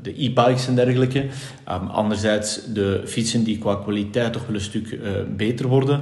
de 0.01 0.24
e-bikes 0.24 0.68
en 0.68 0.75
dergelijke. 0.75 1.20
Um, 1.20 1.88
anderzijds 1.88 2.62
de 2.74 3.01
fietsen 3.06 3.44
die 3.44 3.58
qua 3.58 3.75
kwaliteit 3.75 4.34
toch 4.34 4.46
wel 4.46 4.56
een 4.56 4.62
stuk 4.62 5.00
beter 5.36 5.68
worden. 5.68 6.01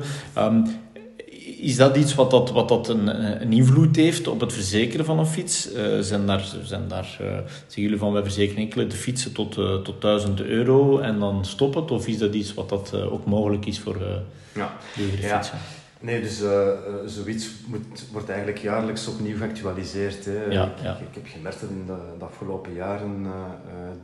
Is 1.60 1.76
dat 1.76 1.98
iets 1.98 2.16
wat, 2.16 2.32
dat, 2.32 2.52
wat 2.52 2.70
dat 2.70 2.90
een, 2.90 3.08
een 3.42 3.54
invloed 3.54 3.96
heeft 3.96 4.28
op 4.28 4.40
het 4.40 4.54
verzekeren 4.54 5.06
van 5.06 5.20
een 5.20 5.26
fiets? 5.26 5.74
Uh, 5.74 6.00
zijn 6.00 6.26
daar, 6.26 6.46
zijn 6.64 6.88
daar 6.88 7.18
uh, 7.22 7.28
zeggen 7.28 7.82
jullie 7.82 7.98
van 7.98 8.14
wij 8.14 8.24
verzekeren 8.24 8.64
enkele 8.64 8.88
de 8.88 8.96
fietsen 8.96 9.34
tot, 9.34 9.58
uh, 9.58 9.76
tot 9.76 10.02
1000 10.02 10.42
euro 10.42 11.00
en 11.00 11.20
dan 11.20 11.46
stop 11.46 11.76
het? 11.76 11.92
Of 11.92 12.08
is 12.08 12.18
dat 12.18 12.34
iets 12.34 12.54
wat 12.54 12.70
dat 12.70 12.94
ook 12.94 13.26
mogelijk 13.26 13.66
is 13.66 13.80
voor 13.80 13.98
ja. 14.54 14.78
ja. 15.20 15.36
fietsen? 15.36 15.58
Nee, 16.00 16.22
dus 16.22 16.42
zoiets 17.06 17.50
moet, 17.66 18.06
wordt 18.12 18.30
eigenlijk 18.30 18.60
jaarlijks 18.60 19.08
opnieuw 19.08 19.38
geactualiseerd. 19.38 20.26
Hè. 20.26 20.46
Ja. 20.46 20.66
Ik, 20.66 21.08
ik, 21.08 21.14
heb 21.14 21.28
gemerkt 21.28 21.62
dat 21.62 21.70
in 21.70 21.84
de, 21.86 21.98
de 22.20 22.26
afgelopen 22.26 22.74
jaren 22.74 23.26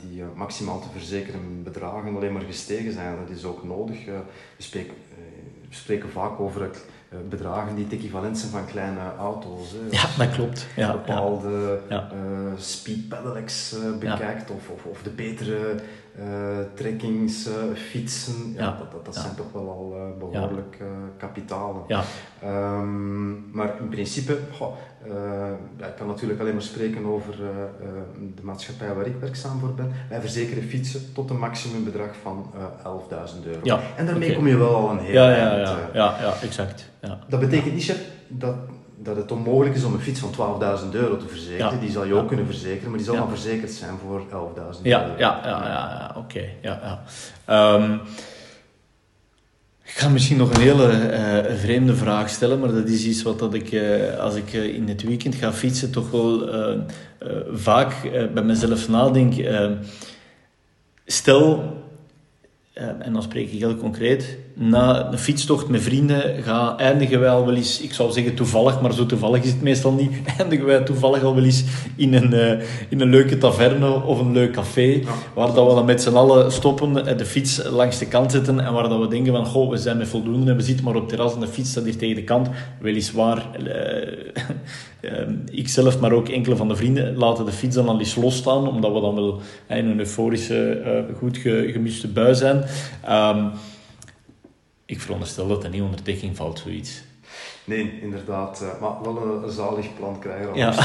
die 0.00 0.22
maximaal 0.34 0.80
te 0.80 0.88
verzekeren 0.98 1.62
bedragen 1.62 2.16
alleen 2.16 2.32
maar 2.32 2.42
gestegen 2.42 2.92
zijn. 2.92 3.16
Dat 3.26 3.36
is 3.36 3.44
ook 3.44 3.64
nodig. 3.64 4.04
we, 4.04 4.62
spreken, 4.62 4.94
we 5.68 5.74
spreken 5.74 6.10
vaak 6.10 6.40
over 6.40 6.62
het 6.62 6.84
eh, 7.08 7.18
bedragen 7.28 7.74
die 7.74 7.84
het 7.84 7.92
equivalent 7.92 8.38
zijn 8.38 8.50
van 8.50 8.66
kleine 8.66 9.00
auto's. 9.18 9.72
Hè. 9.72 9.78
Ja, 9.90 10.06
dat 10.24 10.34
klopt. 10.34 10.66
Ja, 10.76 10.92
bepaalde 10.92 11.80
ja. 11.88 12.10
Uh, 12.12 12.52
speed 12.56 13.08
pedelecs 13.08 13.74
uh, 13.74 13.98
bekijkt 13.98 14.50
of, 14.50 14.68
of, 14.68 14.84
of, 14.84 15.02
de 15.02 15.10
betere 15.10 15.74
trekkings, 16.74 17.48
fietsen. 17.74 18.52
Ja, 18.56 18.76
Dat, 18.78 18.92
dat, 18.92 19.04
dat 19.04 19.14
zijn 19.14 19.34
toch 19.34 19.52
wel 19.52 19.68
al 19.68 20.16
behoorlijk 20.18 20.78
kapitalen. 21.16 21.82
Ja. 21.88 22.02
Um, 22.44 23.50
maar 23.52 23.74
in 23.80 23.88
principe, 23.88 24.38
goh, 24.52 24.76
ik 25.76 25.94
kan 25.96 26.06
natuurlijk 26.06 26.40
alleen 26.40 26.52
maar 26.52 26.62
spreken 26.62 27.04
over 27.04 27.34
de 28.34 28.42
maatschappij 28.42 28.94
waar 28.94 29.06
ik 29.06 29.16
werkzaam 29.20 29.58
voor 29.58 29.74
ben. 29.74 29.92
Wij 30.08 30.20
verzekeren 30.20 30.62
fietsen 30.62 31.12
tot 31.12 31.30
een 31.30 31.38
maximumbedrag 31.38 32.10
van 32.22 32.52
11.000 32.52 33.46
euro. 33.46 33.60
Ja, 33.62 33.80
en 33.96 34.06
daarmee 34.06 34.34
kom 34.34 34.46
je 34.46 34.56
wel 34.56 34.74
al 34.74 34.90
een 34.90 34.98
heel 34.98 35.14
ja, 35.14 35.30
ja, 35.30 35.56
ja, 35.56 35.78
ja, 35.92 36.16
ja, 36.20 36.34
exact. 36.42 36.90
Ja. 37.00 37.18
Dat 37.28 37.40
betekent 37.40 37.74
niet, 37.74 37.84
chef, 37.84 38.00
dat 38.28 38.56
dat 38.98 39.16
het 39.16 39.32
onmogelijk 39.32 39.76
is 39.76 39.84
om 39.84 39.94
een 39.94 40.00
fiets 40.00 40.20
van 40.20 40.30
12.000 40.84 40.90
euro 40.92 41.16
te 41.16 41.28
verzekeren. 41.28 41.72
Ja. 41.74 41.78
Die 41.80 41.90
zal 41.90 42.04
je 42.04 42.14
Ja. 42.14 42.20
ook 42.20 42.28
kunnen 42.28 42.46
verzekeren, 42.46 42.88
maar 42.88 42.98
die 42.98 43.06
zal 43.06 43.16
dan 43.16 43.28
verzekerd 43.28 43.70
zijn 43.72 43.94
voor 44.06 44.22
11.000 44.30 44.84
Ja, 44.84 45.02
euro. 45.04 45.18
ja, 45.18 45.40
ja, 45.44 45.48
ja, 45.66 45.68
ja, 45.68 46.14
oké. 46.16 46.44
ja, 46.62 46.80
ja. 46.82 47.02
Ehm, 47.44 47.92
ik 49.84 49.90
ga 50.00 50.08
misschien 50.08 50.36
nog 50.36 50.54
een 50.54 50.60
hele 50.60 50.86
eh, 50.86 51.54
vreemde 51.56 51.94
vraag 51.94 52.28
stellen, 52.28 52.60
maar 52.60 52.72
dat 52.72 52.88
is 52.88 53.04
iets 53.04 53.22
wat 53.22 53.38
dat 53.38 53.54
ik, 53.54 53.72
eh, 53.72 54.18
als 54.18 54.34
ik 54.34 54.52
eh, 54.52 54.74
in 54.74 54.88
het 54.88 55.02
weekend 55.02 55.34
ga 55.34 55.52
fietsen, 55.52 55.90
toch 55.90 56.10
wel 56.10 56.48
vaak 57.52 57.94
bij 58.34 58.42
mezelf 58.42 58.88
nadenk. 58.88 59.34
Eh, 59.36 59.70
stel, 61.06 61.72
en 62.74 63.12
dan 63.12 63.22
spreek 63.22 63.52
ik 63.52 63.58
heel 63.58 63.76
concreet, 63.76 64.38
na 64.54 65.12
een 65.12 65.18
fietstocht 65.18 65.68
met 65.68 65.82
vrienden 65.82 66.42
gaan, 66.42 66.78
eindigen 66.78 67.20
wij 67.20 67.28
al 67.28 67.46
wel 67.46 67.54
eens, 67.54 67.80
ik 67.80 67.92
zou 67.92 68.12
zeggen 68.12 68.34
toevallig, 68.34 68.80
maar 68.80 68.92
zo 68.92 69.06
toevallig 69.06 69.42
is 69.42 69.50
het 69.50 69.62
meestal 69.62 69.92
niet, 69.92 70.10
eindigen 70.38 70.66
wij 70.66 70.80
toevallig 70.80 71.22
al 71.22 71.34
wel 71.34 71.44
eens 71.44 71.64
in 71.96 72.14
een, 72.14 72.32
eh, 72.32 72.66
in 72.88 73.00
een 73.00 73.10
leuke 73.10 73.38
taverne 73.38 74.02
of 74.02 74.20
een 74.20 74.32
leuk 74.32 74.52
café, 74.52 75.02
waar 75.34 75.54
dat 75.54 75.68
we 75.68 75.74
dan 75.74 75.84
met 75.84 76.02
z'n 76.02 76.14
allen 76.14 76.52
stoppen, 76.52 77.06
en 77.06 77.16
de 77.16 77.24
fiets 77.24 77.62
langs 77.70 77.98
de 77.98 78.06
kant 78.06 78.32
zetten 78.32 78.60
en 78.60 78.72
waar 78.72 78.88
dat 78.88 79.00
we 79.00 79.08
denken 79.08 79.32
van, 79.32 79.46
goh, 79.46 79.70
we 79.70 79.76
zijn 79.76 79.96
met 79.96 80.08
voldoende 80.08 80.50
en 80.50 80.56
we 80.56 80.62
zitten 80.62 80.84
maar 80.84 80.94
op 80.94 81.00
het 81.00 81.08
terras 81.08 81.34
en 81.34 81.40
de 81.40 81.46
fiets 81.46 81.70
staat 81.70 81.84
hier 81.84 81.96
tegen 81.96 82.16
de 82.16 82.24
kant. 82.24 82.48
Weliswaar, 82.80 83.56
eh, 83.56 84.08
eh, 85.04 85.28
ik 85.50 85.68
zelf, 85.68 86.00
maar 86.00 86.12
ook 86.12 86.28
enkele 86.28 86.56
van 86.56 86.68
de 86.68 86.76
vrienden 86.76 87.16
laten 87.16 87.44
de 87.44 87.52
fiets 87.52 87.74
dan 87.74 87.88
al 87.88 87.98
eens 87.98 88.14
losstaan, 88.14 88.68
omdat 88.68 88.92
we 88.92 89.00
dan 89.00 89.14
wel 89.14 89.40
in 89.68 89.86
een 89.86 89.98
euforische, 89.98 90.70
eh, 90.70 91.16
goed 91.16 91.36
ge, 91.36 91.70
gemuste 91.72 92.08
bui 92.08 92.34
zijn. 92.34 92.64
Ehm, 93.04 93.46
ik 94.86 95.00
veronderstel 95.00 95.48
dat 95.48 95.64
er 95.64 95.70
niet 95.70 95.82
onder 95.82 96.04
dekking 96.04 96.36
valt, 96.36 96.58
zoiets. 96.58 97.02
Nee, 97.64 98.00
inderdaad. 98.02 98.62
eh, 98.62 98.80
maar 98.80 99.02
wel 99.02 99.42
een, 99.44 99.50
zalig 99.50 99.86
plan 99.96 100.18
krijgen. 100.18 100.54
Ja. 100.54 100.72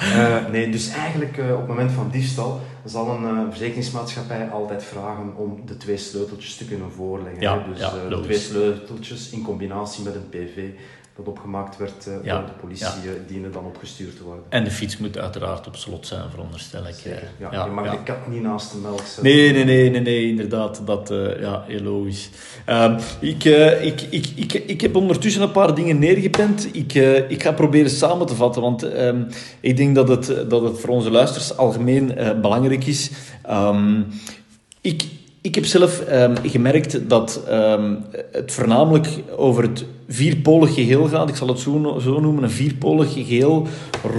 Eh, 0.00 0.46
nee, 0.50 0.70
dus 0.70 0.88
eigenlijk 0.88 1.38
op 1.38 1.58
het 1.58 1.66
moment 1.66 1.92
van 1.92 2.08
diefstal 2.10 2.60
zal 2.84 3.08
een 3.08 3.24
eh, 3.24 3.42
verzekeringsmaatschappij 3.48 4.48
altijd 4.48 4.84
vragen 4.84 5.36
om 5.36 5.60
de 5.66 5.76
twee 5.76 5.96
sleuteltjes 5.96 6.56
te 6.56 6.64
kunnen 6.64 6.92
voorleggen. 6.92 7.40
Ja, 7.40 7.58
hè. 7.58 7.70
Dus 7.72 7.80
ja, 7.80 8.08
de 8.08 8.20
twee 8.20 8.38
sleuteltjes 8.38 9.30
in 9.30 9.42
combinatie 9.42 10.04
met 10.04 10.14
een 10.14 10.28
PV 10.28 10.68
dat 11.16 11.26
opgemaakt 11.26 11.76
werd 11.76 12.06
eh, 12.06 12.14
Ja, 12.22 12.36
door 12.38 12.46
de 12.46 12.52
politie, 12.60 12.86
eh, 12.86 13.10
dienen 13.26 13.52
dan 13.52 13.64
opgestuurd 13.64 14.16
te 14.16 14.22
worden. 14.22 14.44
En 14.48 14.64
de 14.64 14.70
fiets 14.70 14.98
moet 14.98 15.18
uiteraard 15.18 15.66
op 15.66 15.76
slot 15.76 16.06
zijn, 16.06 16.30
veronderstel 16.30 16.86
ik. 16.86 16.94
Zeker. 16.94 17.22
eh. 17.40 17.52
Ja, 17.52 17.64
je 17.64 17.70
mag 17.70 17.90
de 17.90 18.02
kat 18.04 18.26
niet 18.28 18.42
naast 18.42 18.72
de 18.72 18.78
melk 18.78 18.98
zetten. 19.00 19.22
Nee, 19.22 19.52
nee, 19.52 19.64
nee, 19.64 19.90
nee, 19.90 20.00
nee, 20.00 20.28
inderdaad. 20.28 20.80
Dat, 20.84 21.10
eh, 21.10 21.40
ja, 21.40 21.64
heel 21.66 21.80
logisch. 21.80 22.30
Ehm, 22.64 22.98
ik, 23.20 23.44
eh, 23.44 23.84
ik, 23.84 24.00
ik, 24.00 24.26
ik, 24.34 24.52
ik 24.52 24.80
heb 24.80 24.96
ondertussen 24.96 25.42
een 25.42 25.52
paar 25.52 25.74
dingen 25.74 25.98
neergepend. 25.98 26.68
Ik, 26.72 26.94
eh, 26.94 27.30
ik 27.30 27.42
ga 27.42 27.52
proberen 27.52 27.90
samen 27.90 28.26
te 28.26 28.34
vatten, 28.34 28.62
want 28.62 28.82
ehm, 28.82 29.22
ik 29.60 29.76
denk 29.76 29.94
dat 29.94 30.08
het, 30.08 30.50
dat 30.50 30.62
het 30.62 30.78
voor 30.80 30.90
onze 30.90 31.10
luisteraars 31.10 31.56
algemeen 31.56 32.16
eh, 32.16 32.40
belangrijk 32.40 32.86
is. 32.86 33.10
Ehm, 33.42 34.02
ik, 34.80 35.04
ik 35.40 35.54
heb 35.54 35.64
zelf 35.64 36.00
ehm, 36.00 36.36
gemerkt 36.42 37.08
dat 37.08 37.40
ehm, 37.48 37.94
het 38.32 38.52
voornamelijk 38.52 39.08
over 39.36 39.62
het 39.62 39.84
vierpolig 40.08 40.74
geheel 40.74 41.08
gaat. 41.08 41.28
Ik 41.28 41.36
zal 41.36 41.48
het 41.48 41.58
zo, 41.58 41.98
zo 42.02 42.20
noemen, 42.20 42.42
een 42.42 42.50
vierpolig 42.50 43.12
geheel 43.12 43.66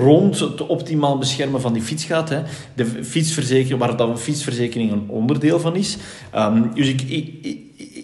rond 0.03 0.39
het 0.39 0.67
optimaal 0.67 1.17
beschermen 1.17 1.61
van 1.61 1.73
die 1.73 1.81
fiets 1.81 2.03
gaat. 2.03 2.29
Hè. 2.29 2.41
De 2.75 2.85
fietsverzekering, 3.03 3.79
waar 3.79 3.97
dat 3.97 4.09
een 4.09 4.17
fietsverzekering 4.17 4.91
een 4.91 5.05
onderdeel 5.07 5.59
van 5.59 5.75
is. 5.75 5.97
Ehm, 6.31 6.61
dus 6.73 6.87
ik, 6.87 7.01
ik, 7.01 7.33
ik, 7.41 7.59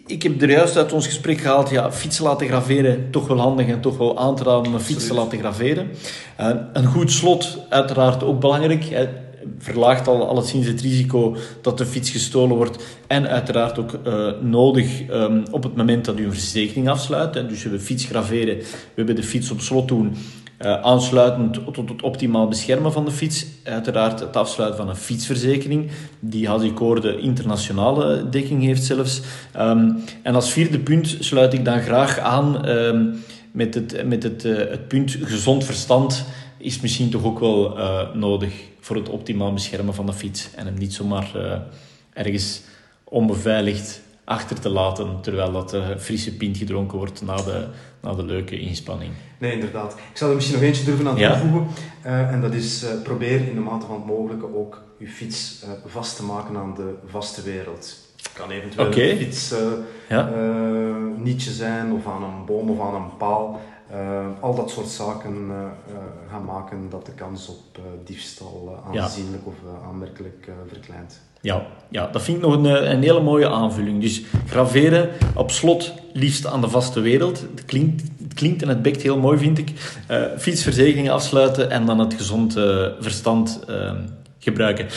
ik 0.07 0.23
heb 0.23 0.41
er 0.41 0.49
juist 0.49 0.77
uit 0.77 0.93
ons 0.93 1.05
gesprek 1.05 1.39
gehaald, 1.39 1.69
ja, 1.69 1.91
fietsen 1.91 2.23
laten 2.23 2.47
graveren, 2.47 3.07
toch 3.11 3.27
wel 3.27 3.39
handig 3.39 3.67
en 3.67 3.81
toch 3.81 3.97
wel 3.97 4.19
aan 4.19 4.35
te 4.35 4.43
raden 4.43 4.65
om 4.65 4.73
een 4.73 4.79
fiets 4.79 5.07
te 5.07 5.13
laten 5.13 5.39
graveren. 5.39 5.89
Eh, 6.35 6.49
een 6.73 6.85
goed 6.85 7.11
slot, 7.11 7.57
uiteraard 7.69 8.23
ook 8.23 8.39
belangrijk. 8.39 8.83
Hè 8.83 9.22
verlaagt 9.57 10.07
al 10.07 10.27
alleszins 10.27 10.67
het 10.67 10.81
risico 10.81 11.35
dat 11.61 11.77
de 11.77 11.85
fiets 11.85 12.09
gestolen 12.09 12.55
wordt. 12.55 12.83
En 13.07 13.27
uiteraard 13.27 13.79
ook 13.79 13.93
eh, 14.03 14.29
nodig 14.41 15.07
ehm, 15.09 15.43
op 15.51 15.63
het 15.63 15.75
moment 15.75 16.05
dat 16.05 16.19
u 16.19 16.25
een 16.25 16.31
verzekering 16.31 16.89
afsluit. 16.89 17.35
Hè. 17.35 17.45
Dus 17.45 17.63
we 17.63 17.79
fiets 17.79 18.05
graveren, 18.05 18.57
we 18.57 18.65
hebben 18.95 19.15
de 19.15 19.23
fiets 19.23 19.51
op 19.51 19.59
slot 19.59 19.87
doen. 19.87 20.15
eh, 20.57 20.81
aansluitend 20.81 21.73
tot 21.73 21.89
het 21.89 22.01
optimaal 22.01 22.47
beschermen 22.47 22.91
van 22.91 23.05
de 23.05 23.11
fiets. 23.11 23.45
Uiteraard 23.63 24.19
het 24.19 24.35
afsluiten 24.35 24.79
van 24.79 24.89
een 24.89 24.95
fietsverzekering, 24.95 25.91
die, 26.19 26.49
als 26.49 26.63
ik 26.63 26.77
hoorde, 26.77 27.19
internationale 27.19 28.29
dekking 28.29 28.63
heeft 28.63 28.83
zelfs. 28.83 29.21
Ehm, 29.51 29.89
en 30.21 30.35
als 30.35 30.51
vierde 30.51 30.79
punt 30.79 31.17
sluit 31.19 31.53
ik 31.53 31.65
dan 31.65 31.81
graag 31.81 32.19
aan 32.19 32.65
ehm, 32.65 33.05
met, 33.51 33.73
het, 33.73 34.05
met 34.07 34.23
het, 34.23 34.45
eh, 34.45 34.55
het 34.55 34.87
punt 34.87 35.17
gezond 35.21 35.63
verstand 35.63 36.25
is 36.63 36.79
misschien 36.79 37.09
toch 37.09 37.23
ook 37.23 37.39
wel 37.39 37.77
eh, 37.77 38.13
nodig 38.13 38.53
voor 38.79 38.95
het 38.95 39.09
optimaal 39.09 39.53
beschermen 39.53 39.93
van 39.93 40.05
de 40.05 40.13
fiets. 40.13 40.49
En 40.55 40.65
hem 40.65 40.77
niet 40.77 40.93
zomaar 40.93 41.31
eh, 41.35 41.59
ergens 42.13 42.61
onbeveiligd 43.03 44.01
achter 44.23 44.59
te 44.59 44.69
laten, 44.69 45.21
terwijl 45.21 45.51
dat 45.51 45.73
eh, 45.73 45.87
frisse 45.97 46.35
pint 46.37 46.57
gedronken 46.57 46.97
wordt 46.97 47.21
na 47.21 47.35
de, 47.35 47.67
na 48.01 48.13
de 48.13 48.23
leuke 48.23 48.59
inspanning. 48.59 49.11
Nee, 49.39 49.51
inderdaad. 49.53 49.93
Ik 49.93 50.17
zou 50.17 50.29
er 50.29 50.35
misschien 50.35 50.57
nog 50.59 50.67
eentje 50.67 50.83
durven 50.85 51.07
aan 51.07 51.17
Ja. 51.17 51.39
toevoegen. 51.39 51.67
En 52.03 52.41
dat 52.41 52.53
is, 52.53 52.85
probeer 53.03 53.47
in 53.47 53.53
de 53.55 53.59
mate 53.61 53.85
van 53.85 53.95
het 53.95 54.05
mogelijke 54.05 54.55
ook 54.55 54.81
je 54.99 55.07
fiets 55.07 55.63
vast 55.85 56.15
te 56.15 56.23
maken 56.23 56.57
aan 56.57 56.73
de 56.75 56.93
vaste 57.05 57.41
wereld. 57.41 57.95
Het 58.17 58.33
kan 58.33 58.51
eventueel 58.51 58.87
Oké. 58.87 59.01
een 59.01 59.17
fiets 59.17 59.53
Ja? 60.09 60.29
nietje 61.17 61.51
zijn, 61.51 61.91
of 61.91 62.07
aan 62.07 62.23
een 62.23 62.45
boom 62.45 62.69
of 62.69 62.79
aan 62.79 62.95
een 62.95 63.17
paal. 63.17 63.61
Eh, 63.93 64.25
al 64.39 64.55
dat 64.55 64.69
soort 64.71 64.87
zaken 64.87 65.35
eh, 65.49 65.55
eh, 65.95 66.01
gaan 66.31 66.45
maken 66.45 66.87
dat 66.89 67.05
de 67.05 67.11
kans 67.11 67.47
op 67.47 67.77
eh, 67.77 67.81
diefstal 68.05 68.79
Ja. 68.91 69.01
aanzienlijk 69.01 69.47
of 69.47 69.53
aanmerkelijk 69.87 70.49
verkleint. 70.67 71.19
Ja, 71.41 71.65
ja, 71.89 72.07
dat 72.07 72.21
vind 72.21 72.37
ik 72.37 72.43
nog 72.43 72.53
een, 72.53 72.91
een 72.91 73.01
hele 73.03 73.21
mooie 73.21 73.49
aanvulling. 73.49 74.01
Dus 74.01 74.21
graveren 74.47 75.09
op 75.35 75.51
slot, 75.51 75.93
liefst 76.13 76.45
aan 76.45 76.61
de 76.61 76.69
vaste 76.69 76.99
wereld. 76.99 77.39
Het 77.55 77.65
klinkt, 77.65 78.01
het 78.23 78.33
klinkt 78.33 78.61
en 78.61 78.67
het 78.69 78.81
bekt 78.81 79.01
heel 79.01 79.17
mooi, 79.19 79.37
vind 79.37 79.57
ik. 79.57 79.71
Eh 80.07 80.21
fietsverzekering 80.37 81.09
afsluiten 81.09 81.69
en 81.69 81.85
dan 81.85 81.99
het 81.99 82.13
gezond 82.13 82.53
verstand 82.99 83.59
eh, 83.67 83.91
gebruiken. 84.39 84.87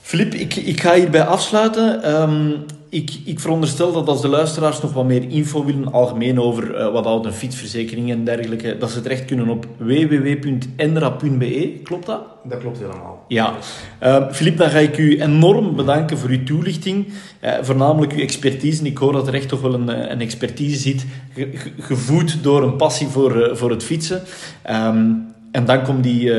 Filip, 0.00 0.34
ik, 0.34 0.54
ik 0.56 0.80
ga 0.80 0.94
hierbij 0.94 1.24
afsluiten. 1.24 2.02
Ehm, 2.02 2.50
ik, 2.92 3.10
ik 3.24 3.40
veronderstel 3.40 3.92
dat 3.92 4.08
als 4.08 4.20
de 4.20 4.28
luisteraars 4.28 4.80
nog 4.80 4.92
wat 4.92 5.04
meer 5.04 5.28
info 5.28 5.64
willen, 5.64 5.92
algemeen 5.92 6.40
over 6.40 6.74
eh, 6.74 6.92
wat 6.92 7.04
houdt 7.04 7.26
een 7.26 7.32
fietsverzekering 7.32 8.10
en 8.10 8.24
dergelijke, 8.24 8.78
dat 8.78 8.90
ze 8.90 9.00
terecht 9.00 9.24
kunnen 9.24 9.48
op 9.48 9.66
www.enra.be. 9.76 11.40
Klopt 11.82 12.06
dat? 12.06 12.20
Dat 12.44 12.58
klopt 12.58 12.78
helemaal. 12.78 13.24
Ja, 13.28 13.54
uh, 14.02 14.30
Filip, 14.30 14.56
dan 14.56 14.70
ga 14.70 14.78
ik 14.78 14.98
u 14.98 15.20
enorm 15.20 15.76
bedanken 15.76 16.18
voor 16.18 16.30
uw 16.30 16.44
toelichting. 16.44 17.06
Uh, 17.40 17.54
voornamelijk 17.60 18.12
uw 18.12 18.20
expertise. 18.20 18.84
Ik 18.84 18.98
hoor 18.98 19.12
dat 19.12 19.26
er 19.26 19.34
echt 19.34 19.48
toch 19.48 19.60
wel 19.60 19.74
een, 19.74 19.88
eh, 19.88 20.10
een 20.10 20.20
expertise 20.20 20.78
zit, 20.78 21.06
ge 21.34 21.50
ge 21.54 21.70
gevoed 21.78 22.42
door 22.42 22.62
een 22.62 22.76
passie 22.76 23.06
voor, 23.06 23.56
voor 23.56 23.70
het 23.70 23.84
fietsen. 23.84 24.22
Um, 24.70 25.34
en 25.52 25.64
dank 25.64 25.88
om 25.88 26.00
die 26.00 26.30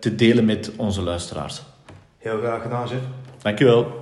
te 0.00 0.14
delen 0.14 0.44
met 0.44 0.72
onze 0.76 1.02
luisteraars. 1.02 1.62
Heel 2.18 2.38
graag 2.38 2.62
gedaan, 2.62 2.88
Jeff. 2.88 3.60
U 3.60 3.64
wel. 3.64 4.01